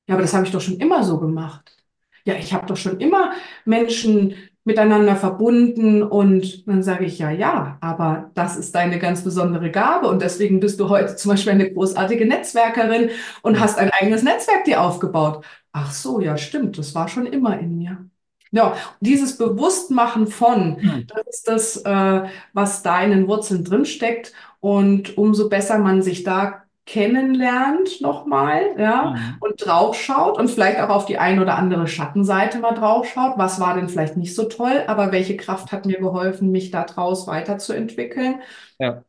ja, 0.08 0.16
aber 0.16 0.22
das 0.22 0.34
habe 0.34 0.46
ich 0.46 0.52
doch 0.52 0.62
schon 0.62 0.78
immer 0.78 1.04
so 1.04 1.20
gemacht. 1.20 1.76
Ja, 2.24 2.36
ich 2.36 2.54
habe 2.54 2.68
doch 2.68 2.78
schon 2.78 3.00
immer 3.00 3.34
Menschen 3.66 4.36
miteinander 4.64 5.16
verbunden 5.16 6.04
und 6.04 6.68
dann 6.68 6.84
sage 6.84 7.06
ich 7.06 7.20
ja, 7.20 7.32
ja, 7.32 7.78
aber 7.80 8.32
das 8.34 8.58
ist 8.58 8.76
deine 8.76 9.00
ganz 9.00 9.24
besondere 9.24 9.72
Gabe 9.72 10.10
und 10.10 10.22
deswegen 10.22 10.60
bist 10.60 10.78
du 10.82 10.90
heute 10.90 11.16
zum 11.16 11.32
Beispiel 11.32 11.54
eine 11.54 11.72
großartige 11.72 12.26
Netzwerkerin 12.26 13.10
und 13.44 13.62
hast 13.62 13.78
ein 13.78 13.92
eigenes 13.92 14.24
Netzwerk 14.24 14.66
dir 14.66 14.82
aufgebaut. 14.82 15.46
Ach 15.80 15.92
so, 15.92 16.20
ja, 16.20 16.38
stimmt, 16.38 16.80
das 16.80 16.96
war 16.96 17.08
schon 17.08 17.28
immer 17.28 17.60
in 17.60 17.78
mir. 17.78 18.10
Ja, 18.52 18.76
dieses 19.00 19.38
Bewusstmachen 19.38 20.26
von, 20.26 20.78
hm. 20.82 21.08
das 21.08 21.28
ist 21.28 21.48
das, 21.48 21.78
äh, 21.78 22.28
was 22.54 22.82
da 22.82 23.04
in 23.04 23.12
den 23.12 23.28
Wurzeln 23.28 23.64
drinsteckt 23.64 24.34
und 24.60 25.18
umso 25.18 25.50
besser 25.50 25.78
man 25.78 26.02
sich 26.02 26.24
da 26.24 26.64
kennenlernt 26.88 28.02
nochmal, 28.02 28.62
ja, 28.78 29.12
mhm. 29.12 29.36
und 29.42 29.66
draufschaut 29.66 30.40
und 30.40 30.50
vielleicht 30.50 30.80
auch 30.80 30.90
auf 30.90 31.06
die 31.06 31.18
ein 31.18 31.42
oder 31.42 31.58
andere 31.58 31.86
Schattenseite 31.86 32.60
mal 32.60 32.74
draufschaut. 32.74 33.38
Was 33.38 33.60
war 33.60 33.76
denn 33.76 33.90
vielleicht 33.90 34.16
nicht 34.16 34.34
so 34.34 34.46
toll, 34.46 34.84
aber 34.88 35.12
welche 35.12 35.36
Kraft 35.36 35.74
hat 35.74 35.86
mir 35.86 36.00
geholfen, 36.00 36.50
mich 36.50 36.72
da 36.72 36.86
draus 36.86 37.28
weiterzuentwickeln? 37.28 38.42
Ja. 38.80 39.04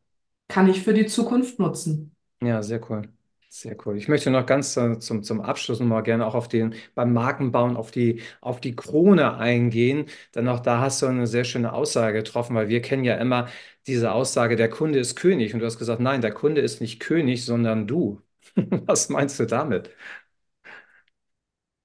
Kann 0.48 0.68
ich 0.68 0.82
für 0.82 0.92
die 0.92 1.06
Zukunft 1.06 1.60
nutzen. 1.60 2.16
Ja, 2.42 2.62
sehr 2.64 2.80
cool. 2.90 3.08
Sehr 3.50 3.76
cool. 3.86 3.96
Ich 3.96 4.08
möchte 4.08 4.30
noch 4.30 4.44
ganz 4.44 4.76
äh, 4.76 4.98
zum, 4.98 5.22
zum 5.22 5.40
Abschluss 5.40 5.80
noch 5.80 5.86
mal 5.86 6.02
gerne 6.02 6.26
auch 6.26 6.34
auf 6.34 6.48
den, 6.48 6.74
beim 6.94 7.14
Markenbauen 7.14 7.76
auf 7.76 7.90
die, 7.90 8.20
auf 8.42 8.60
die 8.60 8.76
Krone 8.76 9.36
eingehen. 9.38 10.04
Denn 10.34 10.48
auch 10.48 10.60
da 10.60 10.80
hast 10.80 11.00
du 11.00 11.06
eine 11.06 11.26
sehr 11.26 11.44
schöne 11.44 11.72
Aussage 11.72 12.18
getroffen, 12.18 12.54
weil 12.54 12.68
wir 12.68 12.82
kennen 12.82 13.04
ja 13.04 13.14
immer 13.16 13.48
diese 13.86 14.12
Aussage, 14.12 14.56
der 14.56 14.68
Kunde 14.68 14.98
ist 14.98 15.16
König. 15.16 15.54
Und 15.54 15.60
du 15.60 15.66
hast 15.66 15.78
gesagt, 15.78 16.00
nein, 16.00 16.20
der 16.20 16.32
Kunde 16.32 16.60
ist 16.60 16.80
nicht 16.82 17.00
König, 17.00 17.44
sondern 17.46 17.86
du. 17.86 18.20
Was 18.54 19.08
meinst 19.08 19.40
du 19.40 19.46
damit? 19.46 19.90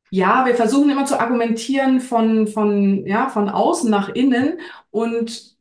Ja, 0.10 0.46
wir 0.46 0.56
versuchen 0.56 0.90
immer 0.92 1.06
zu 1.06 1.20
argumentieren 1.20 2.00
von, 2.00 2.48
von, 2.48 3.06
ja, 3.08 3.30
von 3.30 3.50
außen 3.50 3.90
nach 3.90 4.10
innen 4.10 4.60
und 4.92 5.53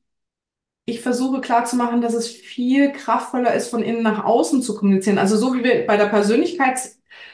ich 0.85 1.01
versuche 1.01 1.41
klarzumachen, 1.41 2.01
dass 2.01 2.15
es 2.15 2.29
viel 2.29 2.93
kraftvoller 2.93 3.55
ist, 3.55 3.69
von 3.69 3.83
innen 3.83 4.03
nach 4.03 4.25
außen 4.25 4.63
zu 4.63 4.75
kommunizieren. 4.75 5.19
Also 5.19 5.37
so 5.37 5.55
wie 5.55 5.65
wir 5.65 5.87
bei 5.87 5.97
der 5.97 6.07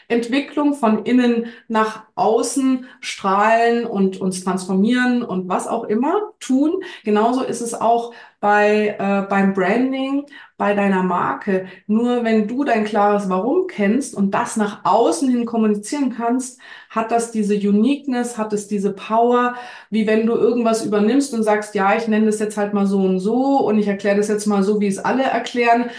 Persönlichkeitsentwicklung 0.09 0.75
von 0.75 1.05
innen 1.05 1.47
nach 1.69 2.05
außen 2.15 2.87
strahlen 3.01 3.85
und 3.87 4.21
uns 4.21 4.43
transformieren 4.43 5.23
und 5.23 5.49
was 5.49 5.67
auch 5.67 5.85
immer 5.85 6.33
tun, 6.41 6.83
genauso 7.05 7.43
ist 7.43 7.61
es 7.61 7.75
auch 7.75 8.15
bei, 8.41 8.97
äh, 8.99 9.29
beim 9.29 9.53
Branding, 9.53 10.25
bei 10.57 10.75
deiner 10.75 11.03
Marke. 11.03 11.67
Nur 11.87 12.25
wenn 12.25 12.49
du 12.49 12.65
dein 12.65 12.85
klares 12.85 13.29
Warum 13.29 13.67
kennst 13.67 14.15
und 14.15 14.33
das 14.33 14.57
nach 14.57 14.85
außen 14.85 15.29
hin 15.29 15.45
kommunizieren 15.45 16.15
kannst, 16.17 16.61
hat 16.89 17.11
das 17.11 17.31
diese 17.31 17.55
Uniqueness, 17.55 18.39
hat 18.39 18.53
es 18.53 18.67
diese 18.69 18.93
Power, 18.93 19.55
wie 19.91 20.07
wenn 20.07 20.27
du 20.27 20.35
irgendwas 20.35 20.85
übernimmst 20.85 21.35
und 21.35 21.43
sagst, 21.43 21.75
ja, 21.75 21.97
ich 21.97 22.09
nenne 22.09 22.27
das 22.27 22.39
jetzt 22.39 22.57
halt 22.57 22.73
mal 22.75 22.87
so 22.87 23.01
und 23.01 23.21
so 23.21 23.59
und 23.67 23.79
ich 23.79 23.89
erkläre 23.89 24.17
das 24.17 24.29
jetzt 24.29 24.47
mal 24.47 24.63
so, 24.63 24.81
wie 24.81 24.87
es 24.87 24.99
alle 24.99 25.25
erklären. 25.25 25.91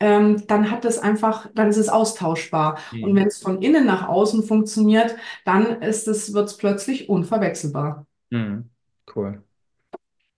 Ähm, 0.00 0.46
dann 0.46 0.70
hat 0.70 0.84
es 0.84 0.98
einfach, 0.98 1.48
dann 1.54 1.68
ist 1.68 1.76
es 1.76 1.88
austauschbar. 1.88 2.78
Mhm. 2.92 3.04
Und 3.04 3.16
wenn 3.16 3.26
es 3.28 3.38
von 3.38 3.62
innen 3.62 3.86
nach 3.86 4.08
außen 4.08 4.42
funktioniert, 4.42 5.16
dann 5.44 5.82
ist 5.82 6.08
es, 6.08 6.32
wird 6.34 6.48
es 6.48 6.56
plötzlich 6.56 7.08
unverwechselbar. 7.08 8.06
Mhm. 8.30 8.70
Cool. 9.14 9.42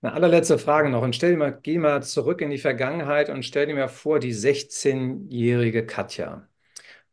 Eine 0.02 0.12
allerletzte 0.12 0.58
Frage 0.58 0.90
noch 0.90 1.02
und 1.02 1.16
stell 1.16 1.32
dir 1.32 1.38
mal, 1.38 1.58
geh 1.62 1.78
mal 1.78 2.02
zurück 2.02 2.40
in 2.40 2.50
die 2.50 2.58
Vergangenheit 2.58 3.30
und 3.30 3.44
stell 3.44 3.66
dir 3.66 3.74
mal 3.74 3.88
vor, 3.88 4.18
die 4.20 4.34
16-jährige 4.34 5.86
Katja. 5.86 6.46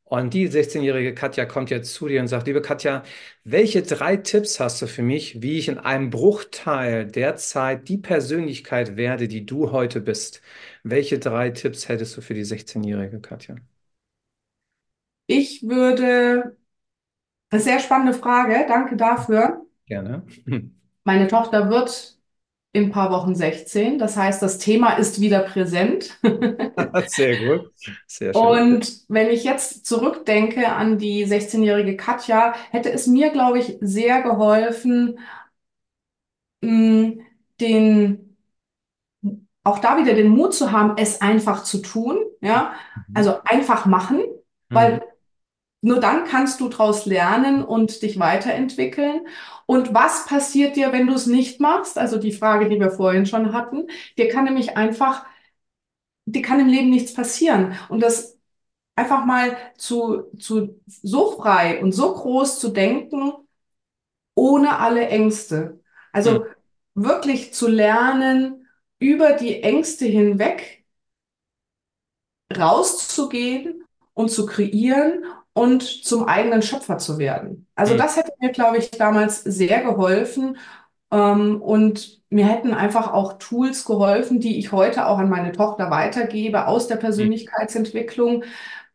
Und 0.06 0.34
die 0.34 0.48
16-jährige 0.50 1.13
Katja 1.16 1.46
kommt 1.46 1.70
jetzt 1.70 1.94
zu 1.94 2.08
dir 2.08 2.22
und 2.22 2.28
sagt, 2.28 2.46
liebe 2.46 2.62
Katja, 2.62 3.04
welche 3.44 3.82
drei 3.82 4.18
Tipps 4.18 4.60
hast 4.60 4.82
du 4.82 4.88
für 4.88 5.02
mich, 5.02 5.42
wie 5.42 5.58
ich 5.58 5.70
in 5.70 5.80
einem 5.80 6.10
Bruchteil 6.10 7.08
der 7.08 7.36
Zeit 7.38 7.88
die 7.88 7.98
Persönlichkeit 7.98 8.96
werde, 8.96 9.28
die 9.28 9.46
du 9.46 9.72
heute 9.72 10.02
bist? 10.02 10.42
Welche 10.84 11.20
drei 11.20 11.50
Tipps 11.50 11.88
hättest 11.89 12.16
du 12.18 12.22
für 12.22 12.34
die 12.34 12.46
16-jährige 12.46 13.22
Katja? 13.22 13.56
Ich 15.26 15.63
würde, 15.63 16.58
eine 17.50 17.62
sehr 17.62 17.80
spannende 17.80 18.13
Frage, 18.13 18.66
danke 18.68 18.98
dafür. 18.98 19.66
Gerne. 19.86 20.24
Meine 21.06 21.28
Tochter 21.28 21.70
wird 21.70 22.12
in 22.74 22.86
ein 22.86 22.92
paar 22.92 23.12
Wochen 23.12 23.36
16. 23.36 24.00
Das 24.00 24.18
heißt, 24.18 24.42
das 24.42 24.58
Thema 24.58 24.94
ist 24.94 25.22
wieder 25.22 25.42
präsent. 25.42 26.18
Sehr 27.06 27.38
gut. 27.38 27.72
Sehr 28.08 28.34
schön. 28.34 28.42
Und 28.42 29.04
wenn 29.08 29.30
ich 29.30 29.44
jetzt 29.44 29.86
zurückdenke 29.86 30.70
an 30.70 30.98
die 30.98 31.26
16-jährige 31.26 31.96
Katja, 31.96 32.56
hätte 32.72 32.92
es 32.92 33.06
mir, 33.06 33.30
glaube 33.30 33.60
ich, 33.60 33.78
sehr 33.80 34.24
geholfen, 34.24 35.20
den, 36.64 38.38
auch 39.64 39.80
da 39.80 39.98
wieder 39.98 40.16
den 40.16 40.30
Mut 40.30 40.56
zu 40.56 40.72
haben, 40.72 40.94
es 40.98 41.22
einfach 41.22 41.64
zu 41.64 41.80
tun. 41.80 42.18
Ja, 42.42 42.74
mhm. 42.96 43.16
also 43.16 43.36
einfach 43.46 43.86
machen, 43.86 44.24
weil 44.70 44.94
mhm. 44.94 45.02
nur 45.82 46.00
dann 46.00 46.26
kannst 46.26 46.60
du 46.60 46.70
daraus 46.70 47.06
lernen 47.06 47.64
und 47.64 48.02
dich 48.02 48.20
weiterentwickeln. 48.20 49.28
Und 49.65 49.93
was 49.93 50.26
passiert 50.26 50.76
dir, 50.76 50.91
wenn 50.91 51.08
du 51.08 51.13
es 51.13 51.26
nicht 51.26 51.60
machst? 51.60 51.97
Also 51.97 52.17
die 52.17 52.32
Frage, 52.32 52.69
die 52.69 52.80
wir 52.80 52.91
vorhin 52.91 53.26
schon 53.26 53.54
hatten. 53.54 53.88
Dir 54.17 54.28
kann 54.30 54.45
nämlich 54.45 54.78
einfach, 54.78 55.26
dir 56.26 56.41
kann 56.41 56.60
im 56.60 56.67
Leben 56.67 56.89
nichts 56.89 57.13
passieren. 57.13 57.78
Und 57.89 58.02
das 58.02 58.38
einfach 58.95 59.26
mal 59.26 59.56
zu, 59.78 60.23
zu 60.38 60.80
so 60.86 61.32
frei 61.32 61.82
und 61.82 61.93
so 61.93 62.13
groß 62.13 62.60
zu 62.60 62.69
denken, 62.69 63.34
ohne 64.36 64.80
alle 64.80 65.08
Ängste. 65.08 65.82
Also 66.12 66.39
mhm. 66.39 66.45
wirklich 66.95 67.54
zu 67.54 67.67
lernen, 67.67 68.67
über 68.99 69.34
die 69.34 69.63
Ängste 69.63 70.06
hinweg 70.06 70.86
rauszugehen 72.56 73.84
und 74.13 74.30
zu 74.30 74.45
kreieren 74.45 75.26
und 75.54 75.84
zum 75.84 76.28
eigenen 76.28 76.62
Schöpfer 76.62 76.98
zu 76.98 77.18
werden. 77.18 77.68
Also 77.76 77.94
mhm. 77.94 78.00
das 78.00 78.18
hätte 78.18 78.34
mir, 78.39 78.52
glaube 78.52 78.78
ich, 78.78 78.92
damals 78.92 79.44
sehr 79.44 79.84
geholfen. 79.84 80.58
Ähm, 81.12 81.62
und 81.62 82.22
mir 82.30 82.48
hätten 82.48 82.74
einfach 82.74 83.13
auch 83.13 83.34
Tools 83.34 83.86
geholfen, 83.86 84.39
die 84.39 84.58
ich 84.58 84.72
heute 84.72 85.08
auch 85.08 85.20
an 85.20 85.30
meine 85.30 85.52
Tochter 85.52 85.92
weitergebe 85.92 86.68
aus 86.68 86.88
der 86.88 86.98
mhm. 86.98 87.02
Persönlichkeitsentwicklung, 87.02 88.44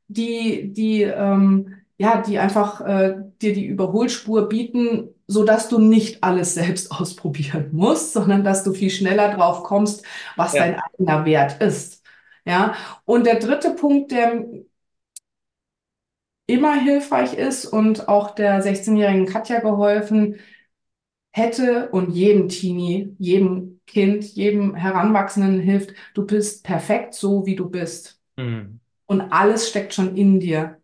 die, 0.09 0.73
die, 0.73 1.03
ähm, 1.03 1.77
ja, 1.97 2.23
die 2.23 2.39
einfach 2.39 2.81
äh, 2.81 3.15
dir 3.41 3.53
die 3.53 3.67
Überholspur 3.67 4.49
bieten, 4.49 5.09
so 5.29 5.45
dass 5.45 5.69
du 5.69 5.79
nicht 5.79 6.25
alles 6.25 6.55
selbst 6.55 6.91
ausprobieren 7.01 7.71
musst, 7.73 8.15
sondern 8.15 8.43
dass 8.43 8.65
du 8.65 8.73
viel 8.73 8.91
schneller 8.91 9.35
drauf 9.35 9.63
kommst, 9.63 10.05
was 10.35 10.55
ja. 10.55 10.63
dein 10.65 10.81
eigener 10.81 11.25
Wert 11.25 11.63
ist. 11.63 12.03
Ja, 12.45 12.75
und 13.05 13.27
der 13.27 13.39
dritte 13.39 13.73
Punkt, 13.73 14.11
der 14.11 14.43
immer 16.49 16.75
hilfreich 16.75 17.35
ist 17.35 17.67
und 17.67 18.09
auch 18.09 18.35
der 18.35 18.65
16-jährigen 18.65 19.27
Katja 19.27 19.61
geholfen 19.61 20.37
hätte 21.31 21.91
und 21.91 22.11
jedem 22.11 22.49
Teenie, 22.49 23.15
jedem 23.19 23.81
Kind, 23.87 24.25
jedem 24.25 24.75
Heranwachsenden 24.75 25.61
hilft, 25.61 25.93
du 26.15 26.27
bist 26.27 26.65
perfekt 26.65 27.15
so, 27.15 27.45
wie 27.47 27.55
du 27.55 27.69
bist. 27.69 28.19
Mhm. 28.37 28.81
Und 29.07 29.21
alles 29.21 29.69
steckt 29.69 29.93
schon 29.95 30.17
in 30.17 30.41
dir. 30.41 30.81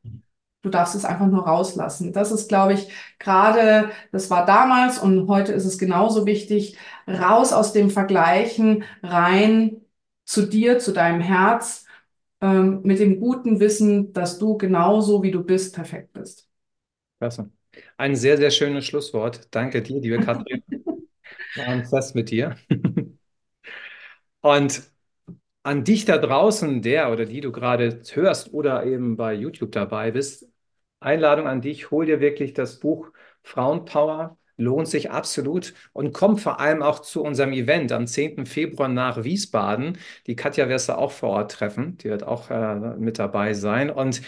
Du 0.62 0.68
darfst 0.68 0.94
es 0.94 1.04
einfach 1.04 1.26
nur 1.26 1.46
rauslassen. 1.46 2.12
Das 2.12 2.30
ist, 2.30 2.48
glaube 2.48 2.74
ich, 2.74 2.88
gerade, 3.18 3.90
das 4.12 4.30
war 4.30 4.44
damals 4.46 4.98
und 4.98 5.28
heute 5.28 5.52
ist 5.52 5.64
es 5.64 5.78
genauso 5.78 6.26
wichtig, 6.26 6.76
raus 7.08 7.52
aus 7.54 7.72
dem 7.72 7.90
Vergleichen, 7.90 8.84
rein 9.02 9.80
zu 10.26 10.46
dir, 10.46 10.78
zu 10.78 10.92
deinem 10.92 11.20
Herz 11.20 11.83
ähm, 12.44 12.82
mit 12.82 12.98
dem 12.98 13.20
guten 13.20 13.58
Wissen, 13.58 14.12
dass 14.12 14.38
du 14.38 14.58
genauso 14.58 15.22
wie 15.22 15.30
du 15.30 15.42
bist, 15.42 15.74
perfekt 15.74 16.12
bist. 16.12 16.46
Klasse. 17.18 17.50
Ein 17.96 18.16
sehr, 18.16 18.36
sehr 18.36 18.50
schönes 18.50 18.84
Schlusswort. 18.84 19.48
Danke 19.50 19.80
dir, 19.80 19.98
liebe 19.98 20.20
Katrin. 20.20 20.62
War 21.56 21.66
ein 21.66 21.86
Fest 21.86 22.14
mit 22.14 22.30
dir. 22.30 22.54
Und 24.42 24.82
an 25.62 25.84
dich 25.84 26.04
da 26.04 26.18
draußen, 26.18 26.82
der 26.82 27.10
oder 27.10 27.24
die 27.24 27.40
du 27.40 27.50
gerade 27.50 28.02
hörst 28.12 28.52
oder 28.52 28.84
eben 28.84 29.16
bei 29.16 29.32
YouTube 29.32 29.72
dabei 29.72 30.10
bist, 30.10 30.46
Einladung 31.00 31.46
an 31.46 31.62
dich, 31.62 31.90
hol 31.90 32.04
dir 32.04 32.20
wirklich 32.20 32.52
das 32.52 32.78
Buch 32.78 33.10
Frauenpower 33.42 34.36
lohnt 34.56 34.88
sich 34.88 35.10
absolut 35.10 35.74
und 35.92 36.12
kommt 36.12 36.40
vor 36.40 36.60
allem 36.60 36.82
auch 36.82 37.00
zu 37.00 37.22
unserem 37.22 37.52
Event 37.52 37.92
am 37.92 38.06
10. 38.06 38.46
Februar 38.46 38.88
nach 38.88 39.24
Wiesbaden. 39.24 39.98
Die 40.26 40.36
Katja 40.36 40.68
wirst 40.68 40.88
du 40.88 40.96
auch 40.98 41.12
vor 41.12 41.30
Ort 41.30 41.52
treffen, 41.52 41.96
die 41.98 42.08
wird 42.10 42.22
auch 42.24 42.50
äh, 42.50 42.74
mit 42.98 43.18
dabei 43.18 43.54
sein 43.54 43.90
und 43.90 44.22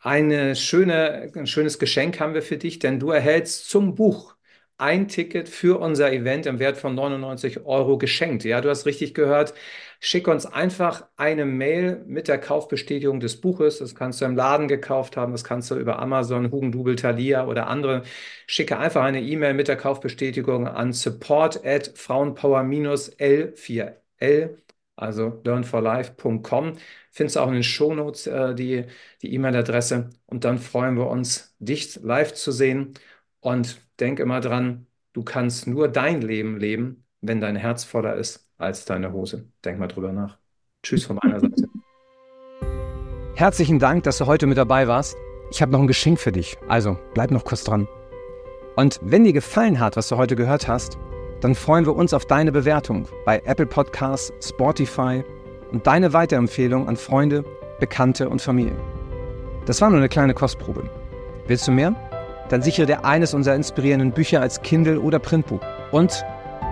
eine 0.00 0.54
schöne, 0.56 1.32
ein 1.34 1.46
schönes 1.46 1.78
Geschenk 1.78 2.20
haben 2.20 2.34
wir 2.34 2.42
für 2.42 2.56
dich, 2.58 2.78
denn 2.78 3.00
du 3.00 3.10
erhältst 3.10 3.68
zum 3.70 3.94
Buch 3.94 4.36
ein 4.78 5.08
Ticket 5.08 5.48
für 5.48 5.80
unser 5.80 6.12
Event 6.12 6.46
im 6.46 6.58
Wert 6.58 6.76
von 6.76 6.94
99 6.94 7.64
Euro 7.64 7.96
geschenkt. 7.98 8.44
Ja, 8.44 8.60
du 8.60 8.68
hast 8.68 8.84
richtig 8.86 9.14
gehört. 9.14 9.54
Schick 10.00 10.28
uns 10.28 10.46
einfach 10.46 11.06
eine 11.16 11.44
Mail 11.44 12.02
mit 12.06 12.28
der 12.28 12.38
Kaufbestätigung 12.38 13.20
des 13.20 13.40
Buches. 13.40 13.78
Das 13.78 13.94
kannst 13.94 14.20
du 14.20 14.24
im 14.24 14.36
Laden 14.36 14.68
gekauft 14.68 15.16
haben, 15.16 15.32
das 15.32 15.44
kannst 15.44 15.70
du 15.70 15.76
über 15.76 15.98
Amazon, 15.98 16.50
Hugendubel, 16.50 16.96
Thalia 16.96 17.46
oder 17.46 17.66
andere. 17.68 18.02
Schicke 18.46 18.78
einfach 18.78 19.02
eine 19.04 19.22
E-Mail 19.22 19.54
mit 19.54 19.68
der 19.68 19.76
Kaufbestätigung 19.76 20.66
an 20.68 20.92
support 20.92 21.64
at 21.64 21.92
frauenpower-l4l, 21.96 24.56
also 24.96 25.40
learnforlife.com. 25.44 26.76
Findest 27.10 27.36
du 27.36 27.40
auch 27.40 27.48
in 27.48 27.54
den 27.54 27.62
Shownotes 27.62 28.26
äh, 28.26 28.54
die 28.54 28.84
E-Mail-Adresse 29.22 30.10
und 30.26 30.44
dann 30.44 30.58
freuen 30.58 30.96
wir 30.96 31.06
uns, 31.08 31.54
dich 31.58 31.96
live 32.02 32.34
zu 32.34 32.52
sehen 32.52 32.94
und 33.40 33.80
denk 34.00 34.20
immer 34.20 34.40
dran, 34.40 34.86
du 35.12 35.22
kannst 35.24 35.66
nur 35.66 35.88
dein 35.88 36.20
Leben 36.22 36.58
leben, 36.58 37.05
wenn 37.26 37.40
dein 37.40 37.56
Herz 37.56 37.84
voller 37.84 38.14
ist 38.14 38.50
als 38.58 38.84
deine 38.84 39.12
Hose. 39.12 39.48
Denk 39.64 39.78
mal 39.78 39.88
drüber 39.88 40.12
nach. 40.12 40.38
Tschüss 40.82 41.04
von 41.04 41.18
meiner 41.22 41.40
Seite. 41.40 41.68
Herzlichen 43.34 43.78
Dank, 43.78 44.04
dass 44.04 44.18
du 44.18 44.26
heute 44.26 44.46
mit 44.46 44.56
dabei 44.56 44.88
warst. 44.88 45.16
Ich 45.50 45.60
habe 45.62 45.72
noch 45.72 45.80
ein 45.80 45.86
Geschenk 45.86 46.18
für 46.18 46.32
dich, 46.32 46.56
also 46.68 46.98
bleib 47.14 47.30
noch 47.30 47.44
kurz 47.44 47.64
dran. 47.64 47.86
Und 48.76 48.98
wenn 49.02 49.24
dir 49.24 49.32
gefallen 49.32 49.78
hat, 49.80 49.96
was 49.96 50.08
du 50.08 50.16
heute 50.16 50.36
gehört 50.36 50.68
hast, 50.68 50.98
dann 51.40 51.54
freuen 51.54 51.86
wir 51.86 51.94
uns 51.94 52.14
auf 52.14 52.24
deine 52.26 52.50
Bewertung 52.50 53.06
bei 53.24 53.42
Apple 53.44 53.66
Podcasts, 53.66 54.32
Spotify 54.46 55.22
und 55.70 55.86
deine 55.86 56.12
Weiterempfehlung 56.12 56.88
an 56.88 56.96
Freunde, 56.96 57.44
Bekannte 57.78 58.28
und 58.28 58.40
Familie. 58.40 58.76
Das 59.66 59.80
war 59.80 59.90
nur 59.90 59.98
eine 59.98 60.08
kleine 60.08 60.34
Kostprobe. 60.34 60.88
Willst 61.46 61.68
du 61.68 61.72
mehr? 61.72 61.94
Dann 62.48 62.62
sichere 62.62 62.86
dir 62.86 63.04
eines 63.04 63.34
unserer 63.34 63.54
inspirierenden 63.54 64.12
Bücher 64.12 64.40
als 64.40 64.62
Kindle 64.62 65.00
oder 65.00 65.18
Printbuch. 65.18 65.60
Und 65.90 66.24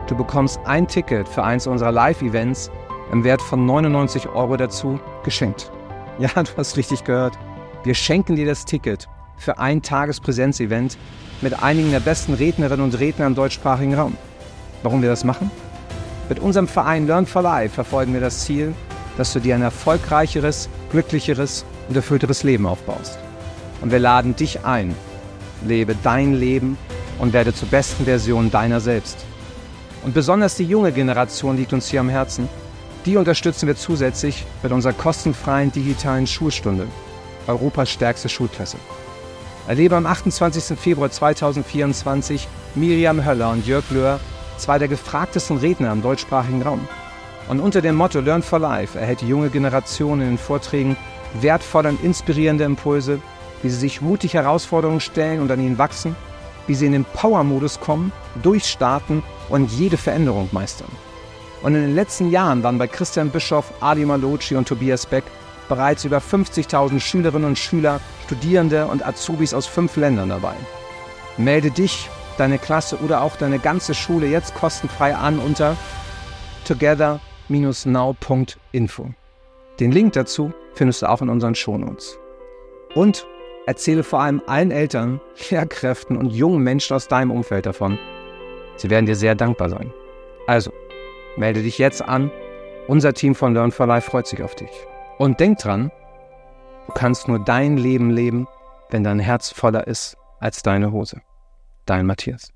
du 0.08 0.16
bekommst 0.16 0.60
ein 0.64 0.86
Ticket 0.86 1.28
für 1.28 1.42
eins 1.42 1.66
unserer 1.66 1.92
Live-Events 1.92 2.70
im 3.12 3.24
Wert 3.24 3.42
von 3.42 3.66
99 3.66 4.28
Euro 4.28 4.56
dazu 4.56 4.98
geschenkt. 5.24 5.70
Ja, 6.16 6.28
du 6.30 6.50
hast 6.56 6.76
richtig 6.76 7.02
gehört. 7.02 7.36
Wir 7.82 7.94
schenken 7.94 8.36
dir 8.36 8.46
das 8.46 8.64
Ticket 8.64 9.08
für 9.36 9.58
ein 9.58 9.82
Tagespräsenz-Event 9.82 10.96
mit 11.40 11.60
einigen 11.60 11.90
der 11.90 11.98
besten 11.98 12.34
Rednerinnen 12.34 12.84
und 12.84 13.00
Redner 13.00 13.26
im 13.26 13.34
deutschsprachigen 13.34 13.94
Raum. 13.94 14.16
Warum 14.84 15.02
wir 15.02 15.08
das 15.08 15.24
machen? 15.24 15.50
Mit 16.28 16.38
unserem 16.38 16.68
Verein 16.68 17.06
Learn 17.06 17.26
for 17.26 17.42
Life 17.42 17.74
verfolgen 17.74 18.14
wir 18.14 18.20
das 18.20 18.44
Ziel, 18.44 18.74
dass 19.16 19.32
du 19.32 19.40
dir 19.40 19.54
ein 19.54 19.62
erfolgreicheres, 19.62 20.68
glücklicheres 20.90 21.64
und 21.88 21.96
erfüllteres 21.96 22.42
Leben 22.42 22.66
aufbaust. 22.66 23.18
Und 23.80 23.90
wir 23.92 23.98
laden 23.98 24.34
dich 24.36 24.64
ein, 24.64 24.94
lebe 25.66 25.94
dein 26.02 26.34
Leben 26.34 26.78
und 27.18 27.32
werde 27.32 27.52
zur 27.52 27.68
besten 27.68 28.04
Version 28.04 28.50
deiner 28.50 28.80
selbst. 28.80 29.24
Und 30.04 30.14
besonders 30.14 30.56
die 30.56 30.64
junge 30.64 30.92
Generation 30.92 31.56
liegt 31.56 31.72
uns 31.72 31.88
hier 31.88 32.00
am 32.00 32.08
Herzen. 32.08 32.48
Die 33.06 33.16
unterstützen 33.16 33.66
wir 33.66 33.76
zusätzlich 33.76 34.44
mit 34.62 34.72
unserer 34.72 34.92
kostenfreien 34.92 35.72
digitalen 35.72 36.26
Schulstunde, 36.26 36.86
Europas 37.46 37.90
stärkste 37.90 38.28
Schulklasse. 38.28 38.76
Erlebe 39.66 39.96
am 39.96 40.06
28. 40.06 40.78
Februar 40.78 41.10
2024 41.10 42.46
Miriam 42.74 43.24
Höller 43.24 43.50
und 43.50 43.66
Jörg 43.66 43.90
Löhr, 43.90 44.20
zwei 44.58 44.78
der 44.78 44.88
gefragtesten 44.88 45.56
Redner 45.56 45.90
im 45.90 46.02
deutschsprachigen 46.02 46.62
Raum. 46.62 46.86
Und 47.48 47.60
unter 47.60 47.80
dem 47.82 47.96
Motto 47.96 48.20
Learn 48.20 48.42
for 48.42 48.58
Life 48.58 48.98
erhält 48.98 49.22
die 49.22 49.28
junge 49.28 49.50
Generation 49.50 50.20
in 50.20 50.28
den 50.28 50.38
Vorträgen 50.38 50.96
wertvolle 51.40 51.88
und 51.88 52.04
inspirierende 52.04 52.64
Impulse 52.64 53.20
wie 53.64 53.70
sie 53.70 53.78
sich 53.78 54.02
mutig 54.02 54.34
Herausforderungen 54.34 55.00
stellen 55.00 55.40
und 55.40 55.50
an 55.50 55.58
ihnen 55.58 55.78
wachsen, 55.78 56.14
wie 56.66 56.74
sie 56.74 56.86
in 56.86 56.92
den 56.92 57.04
Power-Modus 57.04 57.80
kommen, 57.80 58.12
durchstarten 58.42 59.22
und 59.48 59.70
jede 59.70 59.96
Veränderung 59.96 60.48
meistern. 60.52 60.90
Und 61.62 61.74
in 61.74 61.82
den 61.82 61.94
letzten 61.94 62.30
Jahren 62.30 62.62
waren 62.62 62.78
bei 62.78 62.86
Christian 62.86 63.30
Bischoff, 63.30 63.72
Ali 63.80 64.04
Malocci 64.04 64.54
und 64.54 64.68
Tobias 64.68 65.06
Beck 65.06 65.24
bereits 65.68 66.04
über 66.04 66.18
50.000 66.18 67.00
Schülerinnen 67.00 67.48
und 67.48 67.58
Schüler, 67.58 68.00
Studierende 68.26 68.86
und 68.86 69.06
Azubis 69.06 69.54
aus 69.54 69.66
fünf 69.66 69.96
Ländern 69.96 70.28
dabei. 70.28 70.54
Melde 71.36 71.70
dich, 71.70 72.08
deine 72.36 72.58
Klasse 72.58 72.98
oder 72.98 73.22
auch 73.22 73.36
deine 73.36 73.58
ganze 73.58 73.94
Schule 73.94 74.26
jetzt 74.26 74.54
kostenfrei 74.54 75.14
an 75.14 75.38
unter 75.38 75.76
together-now.info. 76.66 79.10
Den 79.80 79.92
Link 79.92 80.12
dazu 80.12 80.52
findest 80.74 81.02
du 81.02 81.08
auch 81.08 81.22
in 81.22 81.28
unseren 81.28 81.54
Shownotes. 81.54 82.18
Und 82.94 83.26
Erzähle 83.66 84.02
vor 84.02 84.20
allem 84.20 84.42
allen 84.46 84.70
Eltern, 84.70 85.20
Lehrkräften 85.50 86.16
und 86.16 86.30
jungen 86.30 86.62
Menschen 86.62 86.94
aus 86.94 87.08
deinem 87.08 87.30
Umfeld 87.30 87.66
davon, 87.66 87.98
Sie 88.76 88.90
werden 88.90 89.06
dir 89.06 89.16
sehr 89.16 89.34
dankbar 89.34 89.70
sein. 89.70 89.92
Also, 90.46 90.72
melde 91.36 91.62
dich 91.62 91.78
jetzt 91.78 92.02
an. 92.02 92.30
Unser 92.88 93.14
Team 93.14 93.34
von 93.34 93.54
Learn 93.54 93.72
for 93.72 93.86
Life 93.86 94.10
freut 94.10 94.26
sich 94.26 94.42
auf 94.42 94.54
dich. 94.54 94.70
Und 95.18 95.40
denk 95.40 95.58
dran, 95.58 95.90
du 96.86 96.92
kannst 96.92 97.28
nur 97.28 97.38
dein 97.38 97.76
Leben 97.76 98.10
leben, 98.10 98.46
wenn 98.90 99.04
dein 99.04 99.20
Herz 99.20 99.50
voller 99.50 99.86
ist 99.86 100.16
als 100.40 100.62
deine 100.62 100.92
Hose. 100.92 101.20
Dein 101.86 102.06
Matthias. 102.06 102.52